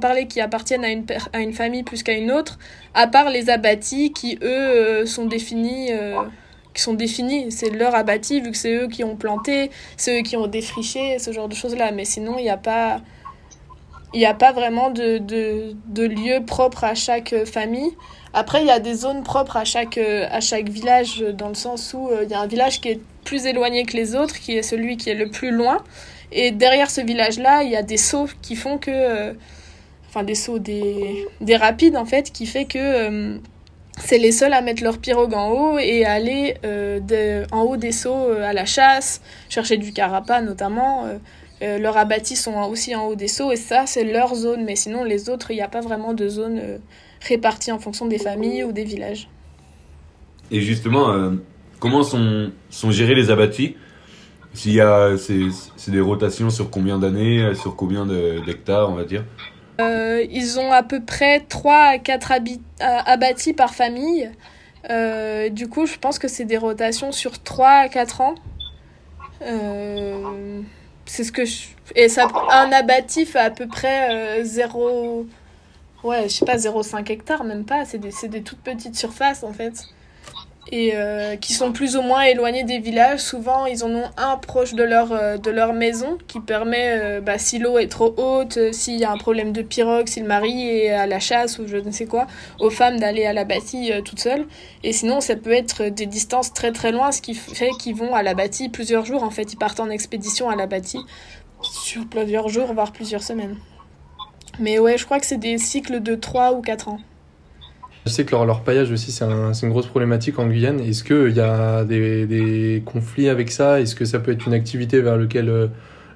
[0.00, 1.04] parler qui appartiennent à une,
[1.34, 2.58] à une famille plus qu'à une autre,
[2.94, 5.92] à part les abattis qui, eux, euh, sont définis.
[5.92, 6.16] Euh,
[6.72, 10.22] qui sont définis, c'est leur abattis vu que c'est eux qui ont planté, c'est eux
[10.22, 11.92] qui ont défriché, ce genre de choses-là.
[11.92, 13.02] Mais sinon, il n'y a pas,
[14.14, 17.90] il a pas vraiment de, de, de lieu propre à chaque famille.
[18.34, 21.54] Après, il y a des zones propres à chaque, euh, à chaque village, dans le
[21.54, 24.38] sens où euh, il y a un village qui est plus éloigné que les autres,
[24.38, 25.78] qui est celui qui est le plus loin.
[26.32, 28.90] Et derrière ce village-là, il y a des sauts qui font que.
[28.90, 29.32] Euh,
[30.08, 33.38] enfin, des sauts, des, des rapides, en fait, qui fait que.
[33.98, 37.92] c'est les seuls à mettre leur pirogue en haut et aller de, en haut des
[37.92, 41.06] sauts à la chasse, chercher du carapa notamment,
[41.62, 44.64] Euh, leurs abattis sont aussi en haut des seaux et ça, c'est leur zone.
[44.64, 46.80] Mais sinon, les autres, il n'y a pas vraiment de zone
[47.22, 49.28] euh, répartie en fonction des familles ou des villages.
[50.50, 51.30] Et justement, euh,
[51.78, 53.76] comment sont, sont gérés les abattis?
[54.54, 59.24] S'il y a, c'est des rotations sur combien d'années, sur combien d'hectares, on va dire?
[59.78, 62.32] Ils ont à peu près 3 à 4
[62.80, 64.30] abattis par famille.
[65.50, 68.34] du coup, je pense que c'est des rotations sur 3 à 4 ans.
[69.44, 70.60] Euh,
[71.06, 71.68] c'est ce que je...
[71.94, 75.26] Et ça, un abatif à à peu près 0...
[76.04, 77.84] Ouais, je sais pas, 0,5 hectares, même pas.
[77.84, 79.86] C'est des, des toutes petites surfaces, en fait
[80.70, 83.20] et euh, qui sont plus ou moins éloignés des villages.
[83.20, 87.20] Souvent, ils en ont un proche de leur, euh, de leur maison qui permet, euh,
[87.20, 90.26] bah, si l'eau est trop haute, s'il y a un problème de pirogue, si le
[90.26, 92.26] mari est à la chasse ou je ne sais quoi,
[92.60, 94.46] aux femmes d'aller à la bâtie toute seule.
[94.84, 98.14] Et sinon, ça peut être des distances très très loin, ce qui fait qu'ils vont
[98.14, 99.24] à la bâtie plusieurs jours.
[99.24, 101.00] En fait, ils partent en expédition à la bâtie
[101.62, 103.56] sur plusieurs jours, voire plusieurs semaines.
[104.62, 107.00] Mais ouais, je crois que c'est des cycles de 3 ou 4 ans.
[108.06, 110.80] Je sais que leur, leur paillage aussi, c'est un, une grosse problématique en Guyane.
[110.80, 113.80] Est-ce qu'il y a des, des, conflits avec ça?
[113.80, 115.66] Est-ce que ça peut être une activité vers laquelle euh,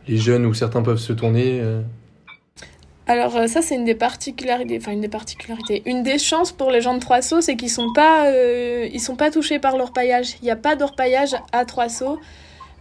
[0.06, 1.82] les jeunes ou certains peuvent se tourner euh?
[3.08, 5.82] alors euh, ça c'est une des particularités, enfin une des particularités.
[5.86, 9.14] Une des chances pour les gens de Trois Sceaux, c'est qu'ils sont pas, ils sont
[9.14, 10.34] pas touchés par l'orpaillage.
[10.42, 12.18] Il n'y a pas d'orpaillage à Trois Sceaux.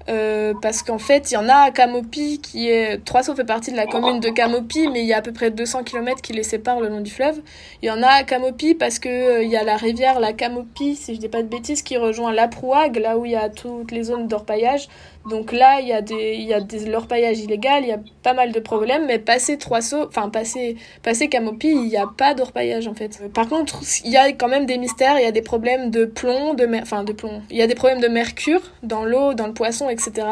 [0.07, 3.03] Euh, parce qu'en fait, il y en a à Camopi qui est.
[3.03, 5.49] Trois-Sceaux fait partie de la commune de Camopi, mais il y a à peu près
[5.49, 7.41] 200 km qui les séparent le long du fleuve.
[7.81, 10.33] Il y en a à Camopi parce que euh, il y a la rivière, la
[10.33, 13.35] Camopi, si je dis pas de bêtises, qui rejoint la Prouague, là où il y
[13.35, 14.87] a toutes les zones d'orpaillage.
[15.25, 17.99] Donc là, il y a des, il y a des l'orpaillage illégal, il y a
[18.21, 22.05] pas mal de problèmes, mais passer trois sauts, enfin passer, passer Camopi, il n'y a
[22.05, 23.21] pas d'orpaillage en fait.
[23.33, 26.05] Par contre, il y a quand même des mystères, il y a des problèmes de
[26.05, 29.47] plomb, de enfin de plomb, il y a des problèmes de mercure dans l'eau, dans
[29.47, 30.27] le poisson, etc.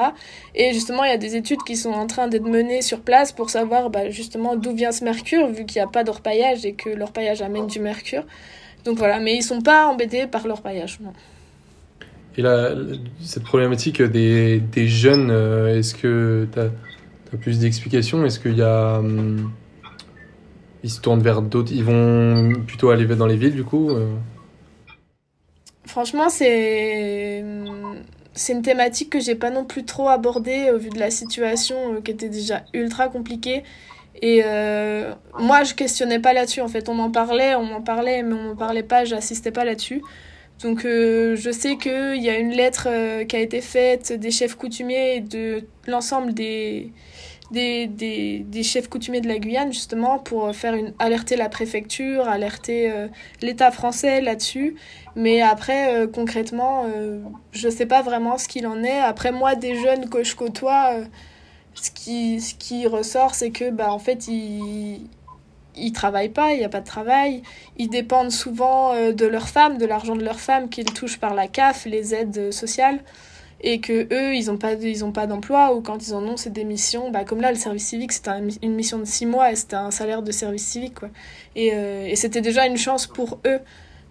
[0.54, 3.32] Et justement, il y a des études qui sont en train d'être menées sur place
[3.32, 6.74] pour savoir bah, justement d'où vient ce mercure, vu qu'il n'y a pas d'orpaillage et
[6.74, 8.24] que l'orpaillage amène du mercure.
[8.86, 11.14] Donc voilà, mais ils sont pas embêtés par l'orpaillage, non.
[12.36, 12.72] Et là,
[13.22, 16.70] cette problématique des, des jeunes, euh, est-ce que tu as,
[17.38, 18.26] plus d'explications?
[18.26, 19.00] Est-ce qu'il y a.
[19.00, 19.52] Hum,
[20.84, 21.72] ils se tournent vers d'autres.
[21.72, 24.14] Ils vont plutôt aller dans les villes, du coup euh?
[25.86, 27.44] Franchement, c'est.
[28.36, 31.94] C'est une thématique que j'ai pas non plus trop abordée au vu de la situation
[31.94, 33.62] euh, qui était déjà ultra compliquée.
[34.24, 34.42] Et
[35.38, 36.62] moi, je questionnais pas là-dessus.
[36.62, 39.66] En fait, on m'en parlait, on m'en parlait, mais on m'en parlait pas, j'assistais pas
[39.66, 40.02] là-dessus.
[40.62, 44.32] Donc euh, je sais qu'il y a une lettre euh, qui a été faite des
[44.32, 46.94] chefs coutumiers et de l'ensemble des,
[47.52, 53.08] des, chefs coutumiers de la Guyane justement pour faire une, alerter la préfecture, alerter euh,
[53.42, 54.76] l'État français là-dessus.
[55.16, 56.88] Mais après concrètement,
[57.52, 59.00] je ne sais pas vraiment ce qu'il en est.
[59.00, 61.02] Après moi, des jeunes que je côtoie,
[61.76, 65.08] ce, qui, ce qui ressort c'est que bah, en fait ils
[65.76, 67.44] ils travaillent pas, il n'y a pas de travail.
[67.78, 71.34] Ils dépendent souvent euh, de leur femme, de l'argent de leur femme qu'ils touchent par
[71.34, 73.00] la CAF, les aides sociales.
[73.66, 74.76] Et que eux, ils n'ont pas,
[75.14, 77.12] pas d'emploi, ou quand ils en ont, c'est des missions.
[77.12, 78.32] Bah, comme là, le service civique, c'était
[78.62, 80.96] une mission de six mois et c'était un salaire de service civique.
[80.96, 81.10] Quoi.
[81.56, 83.60] Et, euh, et c'était déjà une chance pour eux.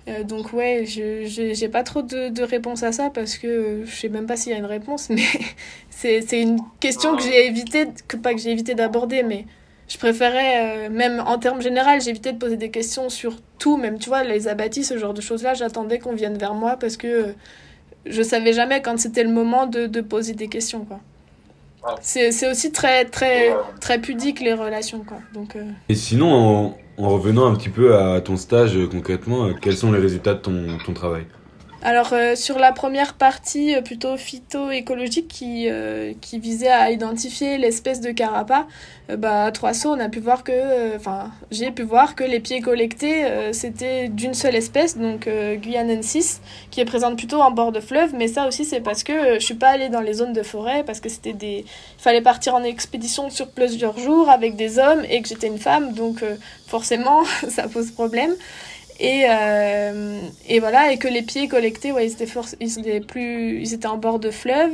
[0.09, 3.95] Euh, donc, ouais, je n'ai pas trop de, de réponse à ça parce que je
[3.95, 5.23] sais même pas s'il y a une réponse, mais
[5.91, 9.45] c'est une question que j'ai évité, que pas que j'ai évité d'aborder, mais
[9.93, 13.99] je préférais, euh, même en termes généraux, j'évitais de poser des questions sur tout, même
[13.99, 17.07] tu vois, les abattis, ce genre de choses-là, j'attendais qu'on vienne vers moi parce que
[17.07, 17.33] euh,
[18.07, 21.01] je savais jamais quand c'était le moment de, de, poser des questions, quoi.
[22.01, 25.19] C'est aussi très, très, très pudique les relations, quoi.
[25.35, 29.77] Donc, euh, Et sinon, en, en, revenant un petit peu à ton stage concrètement, quels
[29.77, 31.27] sont les résultats de ton, ton travail?
[31.85, 37.59] Alors euh, sur la première partie euh, plutôt phyto-écologique qui, euh, qui visait à identifier
[37.59, 38.67] l'espèce de carapa,
[39.19, 42.61] bah, à Trois on a pu voir que, enfin j'ai pu voir que les pieds
[42.61, 46.41] collectés c'était d'une seule espèce, donc guyanensis,
[46.71, 49.45] qui est présente plutôt en bord de fleuve, mais ça aussi c'est parce que je
[49.45, 51.65] suis pas allée dans les zones de forêt, parce que c'était des...
[51.99, 55.93] Fallait partir en expédition sur plusieurs jours avec des hommes et que j'étais une femme,
[55.95, 56.25] donc
[56.67, 58.35] forcément ça pose problème.
[59.01, 62.29] Et, euh, et voilà, et que les pieds collectés, ouais, ils, étaient
[62.61, 64.73] ils, étaient plus, ils étaient en bord de fleuve,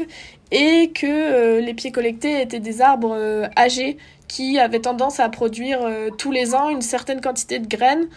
[0.51, 5.29] et que euh, les pieds collectés étaient des arbres euh, âgés qui avaient tendance à
[5.31, 5.81] produire
[6.19, 8.09] tous les ans une certaine quantité de graines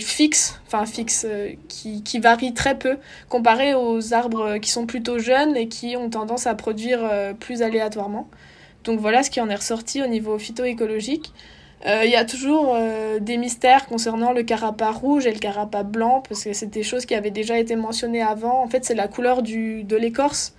[0.00, 1.26] fixes, enfin fixes,
[1.68, 2.96] qui, qui varient très peu,
[3.28, 7.00] comparé aux arbres qui sont plutôt jeunes et qui ont tendance à produire
[7.40, 8.26] plus aléatoirement.
[8.84, 11.34] Donc voilà ce qui en est ressorti au niveau phytoécologique.
[11.84, 15.82] Il euh, y a toujours euh, des mystères concernant le carapat rouge et le carapat
[15.82, 18.62] blanc, parce que c'est des choses qui avaient déjà été mentionnées avant.
[18.62, 20.54] En fait, c'est la couleur du, de l'écorce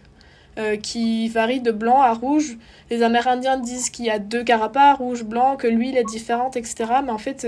[0.82, 2.58] qui varie de blanc à rouge.
[2.90, 6.86] Les Amérindiens disent qu'il y a deux carapas, rouge, blanc, que l'huile est différente, etc.
[7.04, 7.46] Mais en fait,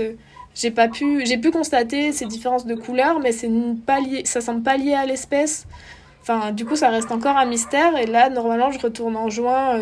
[0.54, 3.48] j'ai pas pu, j'ai pu constater ces différences de couleur, mais c'est
[3.86, 5.66] pas lié, ça semble pas lié à l'espèce.
[6.20, 7.96] Enfin, du coup, ça reste encore un mystère.
[7.96, 9.80] Et là, normalement, je retourne en juin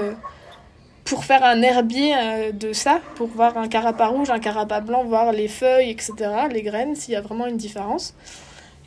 [1.06, 5.04] pour faire un herbier euh, de ça, pour voir un carapas rouge, un carapas blanc,
[5.04, 6.12] voir les feuilles, etc.,
[6.50, 8.14] les graines, s'il y a vraiment une différence.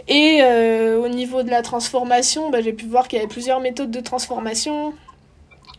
[0.08, 3.62] Et euh, au niveau de la transformation, bah, j'ai pu voir qu'il y avait plusieurs
[3.62, 4.94] méthodes de transformation,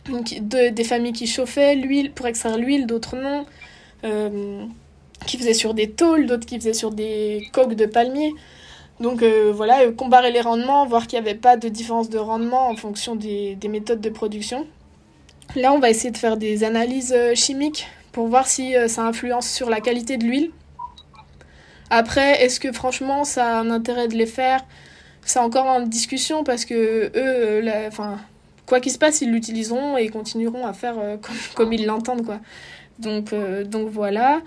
[0.09, 3.45] de, des familles qui chauffaient l'huile pour extraire l'huile, d'autres non,
[4.03, 4.63] euh,
[5.27, 8.33] qui faisaient sur des tôles, d'autres qui faisaient sur des coques de palmier.
[8.99, 12.75] Donc voilà, comparer les rendements, voir qu'il n'y avait pas de différence de rendement en
[12.75, 14.67] fonction des méthodes de production.
[15.55, 19.03] Là, on va essayer de faire des analyses euh, chimiques pour voir si euh, ça
[19.03, 20.51] influence sur la qualité de l'huile.
[21.89, 24.63] Après, est-ce que franchement ça a un intérêt de les faire?
[25.23, 27.79] C'est encore en discussion parce que eux, euh,
[28.65, 30.95] quoi qu'il se passe, ils l'utiliseront et continueront à faire
[31.55, 32.25] comme, ils l'entendent.
[32.25, 32.39] quoi.
[32.99, 33.33] Donc,
[33.65, 34.41] donc voilà.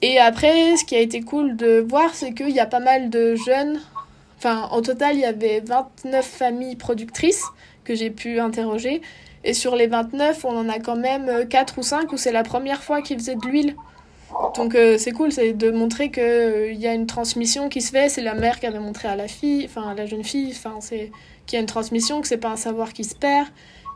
[0.00, 3.10] Et après, ce qui a été cool de voir, c'est qu'il y a pas mal
[3.10, 3.78] de jeunes.
[4.38, 7.44] Enfin, en total, il y avait 29 familles productrices
[7.84, 9.02] que j'ai pu interroger.
[9.46, 12.32] Et sur les 29, on en a quand même 4 euh, ou 5 où c'est
[12.32, 13.76] la première fois qu'ils faisaient de l'huile.
[14.56, 17.92] Donc euh, c'est cool, c'est de montrer qu'il euh, y a une transmission qui se
[17.92, 18.08] fait.
[18.08, 20.78] C'est la mère qui avait montré à la fille, enfin à la jeune fille, enfin
[20.80, 21.12] c'est
[21.46, 23.46] qu'il y a une transmission, que c'est pas un savoir qui se perd,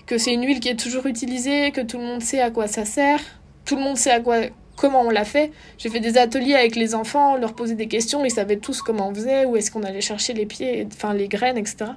[0.06, 2.68] que c'est une huile qui est toujours utilisée, que tout le monde sait à quoi
[2.68, 3.20] ça sert,
[3.64, 4.36] tout le monde sait à quoi
[4.76, 5.50] comment on l'a fait.
[5.78, 9.08] J'ai fait des ateliers avec les enfants, leur poser des questions, ils savaient tous comment
[9.08, 11.90] on faisait, où est-ce qu'on allait chercher les pieds, enfin les graines, etc.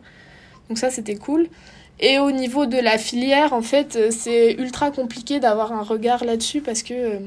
[0.70, 1.50] Donc ça c'était cool.
[2.00, 6.26] Et au niveau de la filière, en fait, euh, c'est ultra compliqué d'avoir un regard
[6.26, 7.20] là-dessus parce que, euh,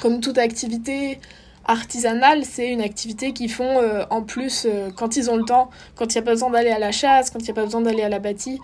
[0.00, 1.18] comme toute activité
[1.66, 6.14] artisanale, c'est une activité qu'ils font euh, en plus quand ils ont le temps, quand
[6.14, 7.82] il n'y a pas besoin d'aller à la chasse, quand il n'y a pas besoin
[7.82, 8.58] d'aller à la bâtie.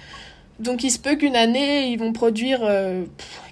[0.58, 2.60] Donc il se peut qu'une année, ils vont produire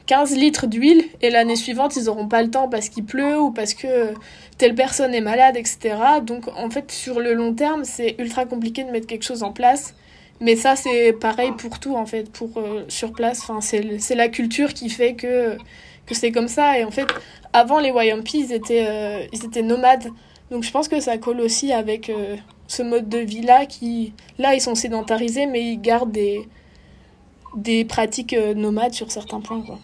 [0.07, 3.51] 15 litres d'huile et l'année suivante, ils n'auront pas le temps parce qu'il pleut ou
[3.51, 4.15] parce que
[4.57, 5.97] telle personne est malade, etc.
[6.25, 9.53] Donc en fait, sur le long terme, c'est ultra compliqué de mettre quelque chose en
[9.53, 9.95] place
[10.42, 13.48] mais ça, c'est pareil pour tout, en fait, pour euh, sur place.
[13.48, 15.57] Enfin, c'est la culture qui fait que,
[16.05, 16.78] que c'est comme ça.
[16.78, 17.07] Et en fait,
[17.52, 20.09] avant, les Wayampi, ils étaient, euh, ils étaient nomades.
[20.50, 24.12] Donc je pense que ça colle aussi avec euh, ce mode de vie-là qui...
[24.38, 26.48] Là, ils sont sédentarisés, mais ils gardent des,
[27.57, 29.78] des pratiques nomades sur certains points, quoi.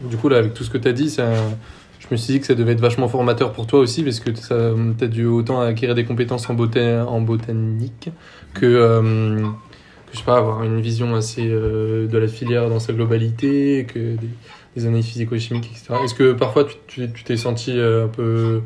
[0.00, 1.28] Du coup, là, avec tout ce que tu as dit, ça,
[2.08, 4.30] je me suis dit que ça devait être vachement formateur pour toi aussi, parce que
[4.30, 8.10] tu as dû autant acquérir des compétences en, botanique
[8.54, 12.78] que, euh, que, je sais pas, avoir une vision assez euh, de la filière dans
[12.78, 14.16] sa globalité, que
[14.74, 15.94] des, analyses physico-chimiques, etc.
[16.04, 18.62] Est-ce que parfois tu t'es senti euh, un peu,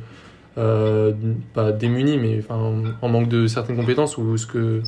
[1.54, 4.82] pas démuni, mais en manque de certaines compétences, ou est-ce que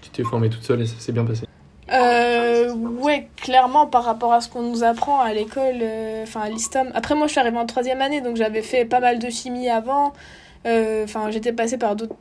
[0.00, 1.47] tu t'es formé toute seule et ça s'est bien passé?
[1.92, 5.82] Euh, ouais, clairement par rapport à ce qu'on nous apprend à l'école,
[6.22, 6.90] enfin à l'ISTOM.
[6.94, 9.68] Après, moi je suis arrivée en troisième année, donc j'avais fait pas mal de chimie
[9.68, 10.12] avant.
[10.64, 12.16] Enfin, j'étais passée par d'autres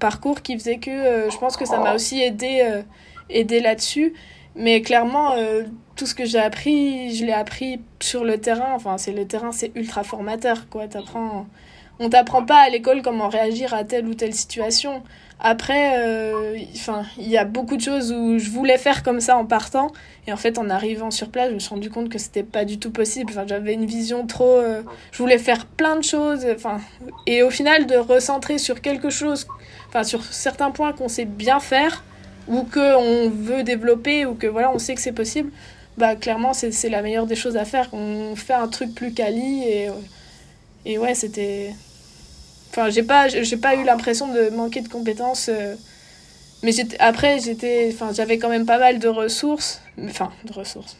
[0.00, 2.82] parcours qui faisait que euh, je pense que ça m'a aussi aidé, euh,
[3.28, 4.14] aidé là-dessus.
[4.56, 5.62] Mais clairement, euh,
[5.94, 8.72] tout ce que j'ai appris, je l'ai appris sur le terrain.
[8.74, 10.88] Enfin, c'est le terrain, c'est ultra formateur, quoi.
[10.88, 11.46] T'apprends...
[12.00, 15.02] On t'apprend pas à l'école comment réagir à telle ou telle situation.
[15.42, 16.34] Après,
[16.74, 19.90] enfin, il y a beaucoup de choses où je voulais faire comme ça en partant,
[20.26, 22.66] et en fait, en arrivant sur place, je me suis rendu compte que c'était pas
[22.66, 23.32] du tout possible.
[23.32, 24.60] Enfin, j'avais une vision trop.
[25.12, 26.78] je voulais faire plein de choses, enfin,
[27.26, 29.46] et au final, de recentrer sur quelque chose
[29.90, 32.04] enfin sur certains points qu'on sait bien faire
[32.48, 35.50] ou qu'on veut développer ou que voilà on sait que c'est possible
[35.98, 39.64] bah clairement c'est la meilleure des choses à faire on fait un truc plus quali
[39.64, 39.88] et
[40.86, 41.74] et ouais c'était
[42.70, 45.74] enfin j'ai pas j'ai pas eu l'impression de manquer de compétences euh,
[46.62, 50.96] mais après j'étais enfin j'avais quand même pas mal de ressources enfin de ressources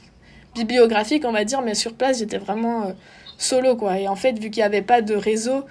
[0.55, 2.93] bibliographiques on va dire mais sur place j'étais vraiment euh,
[3.41, 3.99] solo quoi.
[3.99, 5.65] Et en fait vu qu'il n'y avait pas de réseau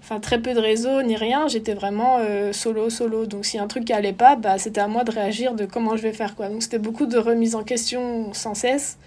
[0.00, 3.26] enfin très peu de réseau ni rien, j'étais vraiment euh, solo solo.
[3.26, 5.96] Donc si un truc qui allait pas, bah c'était à moi de réagir de comment
[5.96, 6.48] je vais faire quoi.
[6.48, 8.98] Donc c'était beaucoup de remise en question sans cesse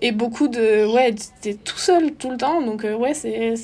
[0.00, 2.62] et beaucoup de ouais, t'es tout seul tout le temps.
[2.62, 3.54] Donc euh, ouais, c'est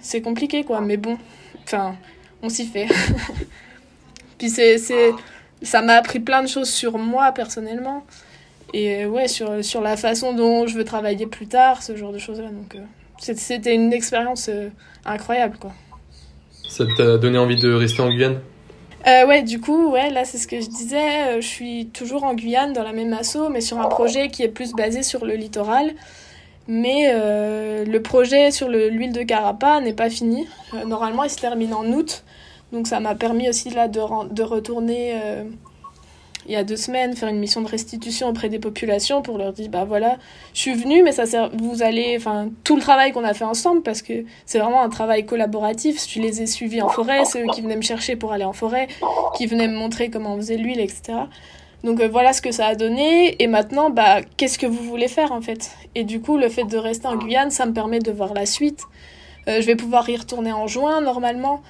[0.00, 1.18] c'est compliqué quoi, mais bon,
[1.66, 1.96] enfin,
[2.42, 2.86] on s'y fait.
[4.38, 5.12] Puis c'est c'est
[5.62, 8.04] ça m'a appris plein de choses sur moi personnellement
[8.74, 12.12] et euh, ouais, sur sur la façon dont je veux travailler plus tard, ce genre
[12.12, 12.76] de choses là donc
[13.18, 14.50] c'était une expérience
[15.04, 15.72] incroyable quoi.
[16.68, 18.40] Ça t'a donné envie de rester en Guyane?
[19.06, 21.36] Euh, ouais, du coup, ouais, là c'est ce que je disais.
[21.36, 24.42] Euh, je suis toujours en Guyane dans la même asso, mais sur un projet qui
[24.42, 25.92] est plus basé sur le littoral.
[26.68, 30.46] Mais euh, le projet sur l'huile de Carapa n'est pas fini.
[30.74, 32.24] Euh, normalement, il se termine en août.
[32.72, 34.00] Donc ça m'a permis aussi là de,
[34.42, 35.14] retourner
[36.48, 39.52] il y a deux semaines, faire une mission de restitution auprès des populations pour leur
[39.52, 40.16] dire, bah voilà,
[40.54, 43.44] je suis venue, mais ça sert, vous allez, enfin, tout le travail qu'on a fait
[43.44, 46.04] ensemble, parce que c'est vraiment un travail collaboratif.
[46.08, 48.52] Je les ai suivis en forêt, c'est eux qui venaient me chercher pour aller en
[48.52, 48.88] forêt,
[49.36, 51.18] qui venaient me montrer comment on faisait l'huile, etc.
[51.86, 53.40] Donc euh, voilà ce que ça a donné.
[53.40, 55.70] Et maintenant, bah, qu'est-ce que vous voulez faire en fait?
[55.94, 58.44] Et du coup, le fait de rester en Guyane, ça me permet de voir la
[58.44, 58.82] suite.
[59.48, 61.62] Euh, je vais pouvoir y retourner en juin normalement.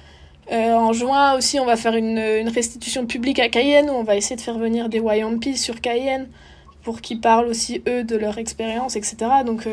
[0.51, 4.03] Euh, en juin aussi, on va faire une, une, restitution publique à Cayenne où on
[4.03, 6.27] va essayer de faire venir des Wayampi sur Cayenne
[6.81, 9.17] pour qu'ils parlent aussi eux de leur expérience, etc.
[9.45, 9.67] Donc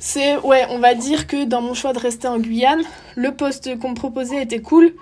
[0.00, 2.82] c'est ouais, on va dire que dans mon choix de rester en Guyane,
[3.14, 4.94] le poste qu'on me proposait était cool,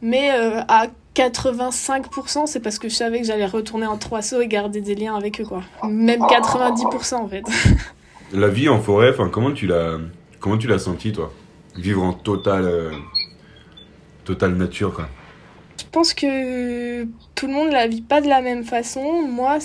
[0.00, 4.48] mais à 85%, c'est parce que je savais que j'allais retourner en trois sauts et
[4.48, 5.62] garder des liens avec eux, quoi.
[5.84, 7.44] Même 90% en fait.
[8.32, 9.98] La vie en forêt, comment tu l'as,
[10.40, 11.30] comment tu l'as senti, toi?
[11.76, 12.90] Vivre en totale, euh,
[14.24, 15.08] totale nature, quoi.
[15.78, 17.04] Je pense que
[17.34, 19.22] tout le monde la vit pas de la même façon.
[19.22, 19.58] Moi,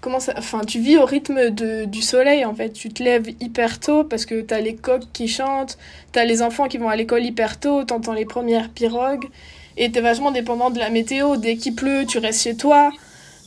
[0.00, 2.70] comment ça, enfin, tu vis au rythme de, du soleil, en fait.
[2.72, 5.78] Tu te lèves hyper tôt parce que t'as les coqs qui chantent,
[6.10, 9.28] t'as les enfants qui vont à l'école hyper tôt, t'entends les premières pirogues.
[9.76, 11.36] Et t'es vachement dépendant de la météo.
[11.36, 12.90] Dès qu'il pleut, tu restes chez toi.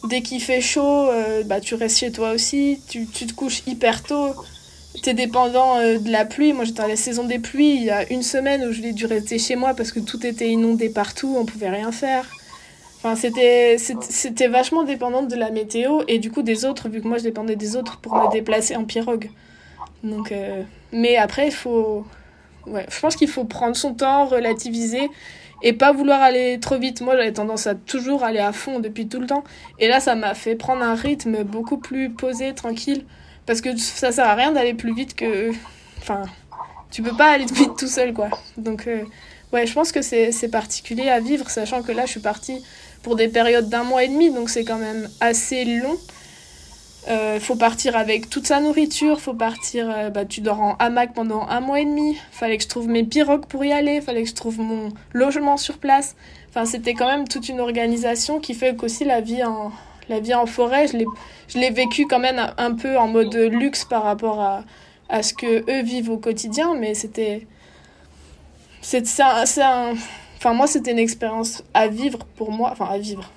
[0.04, 2.82] Dès qu'il fait chaud, euh, bah, tu restes chez toi aussi.
[2.88, 4.34] Tu, tu te couches hyper tôt.
[5.04, 6.54] T'es dépendant euh, de la pluie.
[6.54, 7.76] Moi, j'étais à la saison des pluies.
[7.76, 10.26] Il y a une semaine où je l'ai dû rester chez moi parce que tout
[10.26, 11.36] était inondé partout.
[11.38, 12.26] On pouvait rien faire.
[13.02, 13.78] Enfin, c'était,
[14.50, 17.56] vachement dépendant de la météo et du coup des autres, vu que moi je dépendais
[17.56, 19.30] des autres pour me déplacer en pirogue.
[20.04, 22.06] Donc, euh, mais après, il faut.
[22.68, 25.10] Ouais, je pense qu'il faut prendre son temps, relativiser
[25.62, 27.02] et pas vouloir aller trop vite.
[27.02, 29.44] Moi, j'avais tendance à toujours aller à fond depuis tout le temps.
[29.80, 33.06] Et là, ça m'a fait prendre un rythme beaucoup plus posé, tranquille.
[33.46, 35.52] Parce que ça sert à rien d'aller plus vite que.
[35.98, 36.24] Enfin,
[36.92, 38.30] tu peux pas aller vite tout seul, quoi.
[38.58, 39.04] Donc, euh,
[39.54, 42.64] ouais, je pense que c'est particulier à vivre, sachant que là, je suis partie
[43.02, 45.98] pour des périodes d'un mois et demi, donc c'est quand même assez long.
[47.08, 51.14] Euh, faut partir avec toute sa nourriture, faut partir, euh, bah, tu dors en hamac
[51.14, 52.18] pendant un mois et demi.
[52.32, 55.58] Fallait que je trouve mes pirogues pour y aller, fallait que je trouve mon logement
[55.58, 56.16] sur place.
[56.50, 59.72] Enfin, c'était quand même toute une organisation qui fait qu'aussi la vie en,
[60.10, 64.04] la vie en forêt, je l'ai vécu quand même un peu en mode luxe par
[64.04, 64.64] rapport à,
[65.08, 67.48] à ce que eux vivent au quotidien, mais c'était.
[68.82, 69.94] C'est un, un.
[70.38, 73.30] Enfin, moi, c'était une expérience à vivre pour moi, enfin, à vivre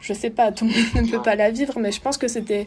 [0.00, 2.28] je sais pas, tout le monde ne peut pas la vivre, mais je pense que
[2.28, 2.66] c'était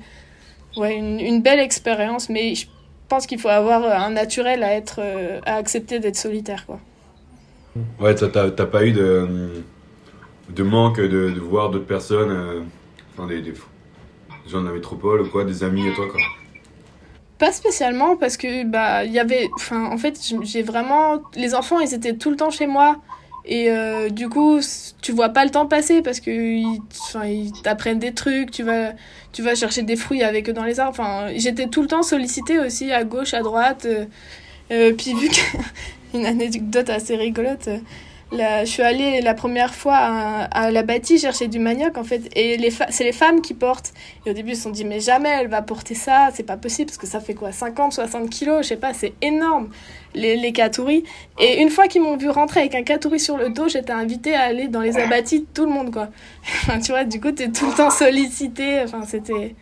[0.77, 2.29] ouais, une, une, belle expérience.
[2.29, 2.67] Mais je
[3.07, 6.65] pense qu'il faut avoir un naturel à, être, euh, à accepter d'être solitaire.
[6.65, 6.79] Quoi.
[7.99, 9.63] Ouais, t'as pas eu de,
[10.49, 12.61] de manque de, de voir d'autres personnes, euh,
[13.13, 13.53] enfin des, des,
[14.47, 16.19] gens de la métropole ou quoi, des amis et toi quoi?
[17.37, 21.79] Pas spécialement parce que bah il y avait enfin en fait j'ai vraiment les enfants
[21.79, 22.97] ils étaient tout le temps chez moi
[23.45, 24.59] et euh, du coup,
[25.01, 26.79] tu vois pas le temps passer parce que ils,
[27.25, 28.93] ils t'apprennent des trucs, tu vas,
[29.31, 30.91] tu vas chercher des fruits avec eux dans les arbres.
[30.99, 33.85] Enfin, j'étais tout le temps sollicitée aussi à gauche, à droite.
[33.85, 34.05] Euh,
[34.71, 35.29] euh puis vu
[36.13, 37.69] une anecdote assez rigolote,
[38.31, 42.29] je suis allée la première fois à, la bâtie chercher du manioc en fait.
[42.35, 42.57] Et
[42.89, 43.93] c'est les femmes qui portent.
[44.25, 46.57] Et au début ils se sont dit mais jamais elle va porter ça c'est pas
[46.57, 49.69] possible parce que ça fait quoi 50 60 kilos je sais pas c'est énorme
[50.13, 51.03] les, les katouris
[51.39, 54.35] et une fois qu'ils m'ont vu rentrer avec un katouri sur le dos j'étais invitée
[54.35, 56.09] à aller dans les abattis de tout le monde quoi.
[56.83, 59.55] Tu vois du coup t'es tout le temps sollicité enfin c'était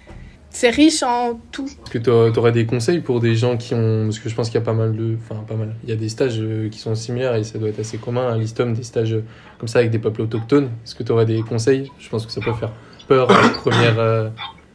[0.51, 1.65] c'est riche en tout.
[1.65, 4.05] Est-ce que tu aurais des conseils pour des gens qui ont.
[4.05, 5.15] Parce que je pense qu'il y a pas mal de.
[5.23, 5.75] Enfin, pas mal.
[5.83, 8.31] Il y a des stages euh, qui sont similaires et ça doit être assez commun
[8.31, 9.23] à l'ISTOM, des stages euh,
[9.59, 10.69] comme ça avec des peuples autochtones.
[10.83, 11.91] Est-ce que tu aurais des conseils?
[11.99, 12.71] Je pense que ça peut faire
[13.07, 13.99] peur à la première.
[13.99, 14.29] Euh,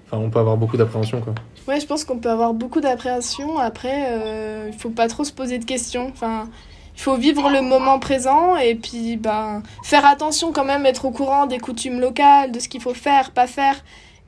[0.07, 1.35] enfin, on peut avoir beaucoup d'appréhension, quoi.
[1.67, 3.59] Ouais, je pense qu'on peut avoir beaucoup d'appréhension.
[3.59, 6.09] Après, euh, il faut pas trop se poser de questions.
[6.09, 6.49] Enfin.
[6.97, 11.11] Il faut vivre le moment présent et puis ben, faire attention quand même, être au
[11.11, 13.75] courant des coutumes locales, de ce qu'il faut faire, pas faire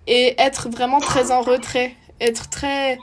[0.07, 2.99] et être vraiment très en retrait, être très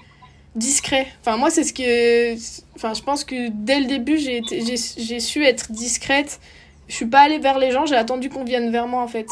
[0.55, 1.07] discret.
[1.21, 2.33] Enfin, moi, c'est ce que.
[2.75, 6.39] Enfin, je pense que dès le début, j'ai, j'ai, su être discrète.
[6.87, 9.27] Je suis pas allée vers les gens, j'ai attendu qu'on vienne vers moi, en fait.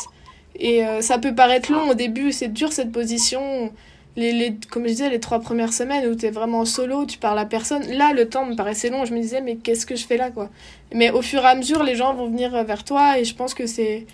[0.56, 3.72] Et euh, ça peut paraître long au début, c'est dur cette position.
[4.18, 7.18] Les, les, comme je disais, les trois premières semaines où tu es vraiment solo, tu
[7.18, 7.84] parles à personne.
[7.92, 10.32] Là, le temps me paraissait long, je me disais, mais qu'est-ce que je fais là,
[10.32, 10.50] quoi?
[10.94, 13.54] Mais au fur et à mesure, les gens vont venir vers toi et je pense
[13.54, 14.06] que c'est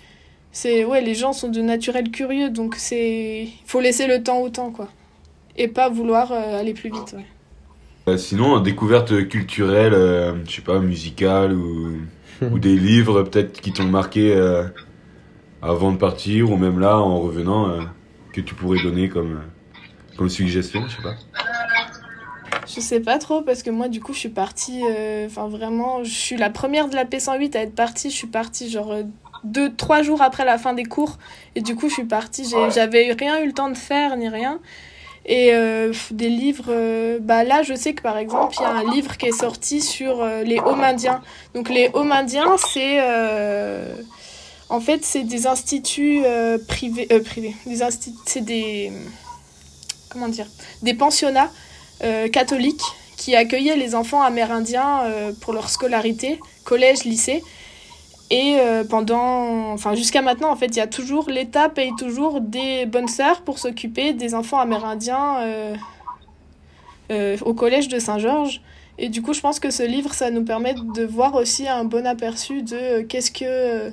[0.52, 4.48] c'est ouais les gens sont de naturel curieux donc c'est faut laisser le temps au
[4.48, 4.88] temps quoi
[5.56, 7.26] et pas vouloir euh, aller plus vite ouais.
[8.08, 11.98] Euh, sinon découverte culturelle euh, je sais pas musicale ou,
[12.42, 14.34] ou des livres peut-être qui t'ont marqué
[15.60, 17.78] avant de partir ou même là en revenant
[18.32, 19.40] que tu pourrais donner comme
[20.16, 21.14] comme suggestion je sais pas
[22.66, 24.82] je sais pas trop parce que moi du coup je suis partie
[25.26, 28.70] enfin vraiment je suis la première de la P108 à être partie je suis partie
[28.70, 28.94] genre
[29.44, 31.18] deux, trois jours après la fin des cours.
[31.54, 32.44] Et du coup, je suis partie.
[32.74, 34.60] J'avais rien eu le temps de faire ni rien.
[35.28, 38.70] Et euh, des livres, euh, bah là, je sais que par exemple, il y a
[38.70, 41.20] un livre qui est sorti sur euh, les Homindiens.
[41.54, 42.98] Donc, les Homindiens, c'est.
[43.02, 43.94] euh,
[44.70, 46.22] en fait, c'est des instituts
[46.66, 47.06] privés.
[47.20, 47.54] privés.
[47.66, 47.78] Des
[48.26, 48.90] c'est des.
[50.08, 50.46] Comment dire
[50.82, 51.50] Des pensionnats
[52.32, 52.82] catholiques
[53.16, 55.02] qui accueillaient les enfants amérindiens
[55.40, 57.42] pour leur scolarité, collège, lycée.
[58.30, 62.40] Et euh, pendant, enfin jusqu'à maintenant, en fait, il y a toujours, l'État paye toujours
[62.40, 65.74] des bonnes sœurs pour s'occuper des enfants amérindiens euh,
[67.10, 68.60] euh, au collège de Saint-Georges.
[68.98, 71.84] Et du coup, je pense que ce livre, ça nous permet de voir aussi un
[71.84, 73.92] bon aperçu de qu'est-ce que,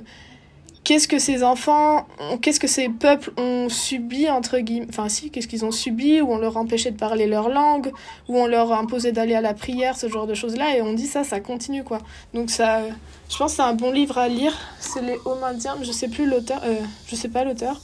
[0.86, 2.06] qu'est-ce que ces enfants,
[2.40, 6.32] qu'est-ce que ces peuples ont subi, entre guillemets, enfin si, qu'est-ce qu'ils ont subi, où
[6.32, 7.90] on leur empêchait de parler leur langue,
[8.28, 11.08] où on leur imposait d'aller à la prière, ce genre de choses-là, et on dit
[11.08, 11.98] ça, ça continue, quoi.
[12.34, 12.82] Donc ça,
[13.28, 14.56] je pense que c'est un bon livre à lire.
[14.78, 16.76] C'est les Homindiens, mais je sais plus l'auteur, euh,
[17.08, 17.80] je sais pas l'auteur.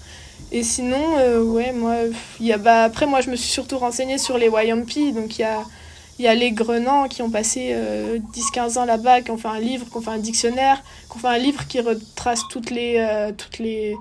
[0.52, 1.96] Et sinon, euh, ouais, moi,
[2.60, 5.64] bah, après, moi, je me suis surtout renseignée sur les Wayampi, donc il y a,
[6.18, 9.48] il y a les Grenans qui ont passé euh, 10-15 ans là-bas, qui ont fait
[9.48, 12.70] un livre, qui ont fait un dictionnaire, qui ont fait un livre qui retrace toutes
[12.70, 13.96] les, euh, toutes les,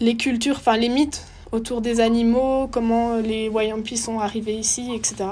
[0.00, 5.24] les cultures, enfin les mythes autour des animaux, comment les Wayampi sont arrivés ici, etc.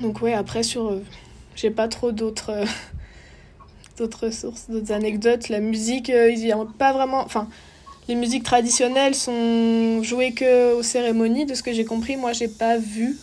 [0.00, 1.02] Donc ouais, après sur, euh,
[1.54, 2.66] j'ai pas trop d'autres,
[4.00, 5.48] euh, sources, d'autres anecdotes.
[5.48, 7.48] La musique, euh, il y a pas vraiment, enfin
[8.08, 12.16] les musiques traditionnelles sont jouées que aux cérémonies, de ce que j'ai compris.
[12.16, 13.16] Moi, j'ai pas vu.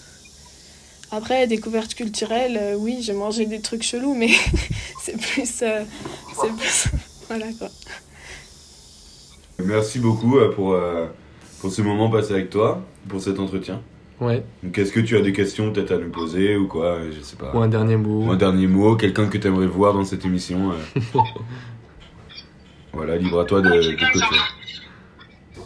[1.12, 4.30] Après, découverte culturelle, euh, oui, j'ai mangé des trucs chelous, mais
[5.04, 5.84] c'est plus, euh,
[6.42, 6.88] c'est plus,
[7.28, 7.68] voilà quoi.
[9.60, 11.08] Merci beaucoup euh, pour, euh,
[11.60, 13.82] pour ce moment passé avec toi, pour cet entretien.
[14.20, 14.44] Ouais.
[14.64, 17.36] Donc, est-ce que tu as des questions peut-être à nous poser ou quoi Je sais
[17.36, 17.52] pas.
[17.56, 18.26] Ou un dernier mot.
[18.28, 20.72] Ou un dernier mot, quelqu'un que tu aimerais voir dans cette émission.
[20.72, 21.02] euh.
[22.94, 23.70] voilà, libre à toi de.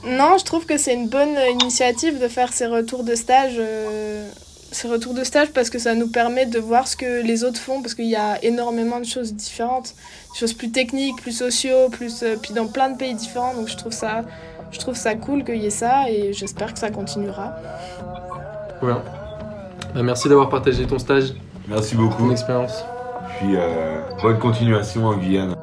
[0.08, 3.56] Non, je trouve que c'est une bonne initiative de faire ces retours de stage.
[3.60, 4.30] euh,
[4.72, 7.60] ces retours de stage parce que ça nous permet de voir ce que les autres
[7.60, 9.94] font parce qu'il y a énormément de choses différentes,
[10.34, 13.54] des choses plus techniques, plus sociaux, plus euh, puis dans plein de pays différents.
[13.54, 14.24] Donc je trouve ça,
[14.72, 17.56] je trouve ça cool qu'il y ait ça et j'espère que ça continuera.
[18.82, 19.02] Bien.
[19.94, 21.34] Bah, merci d'avoir partagé ton stage,
[21.68, 22.24] Merci beaucoup.
[22.24, 22.84] ton expérience.
[23.40, 25.56] Puis euh, bonne continuation en Guyane.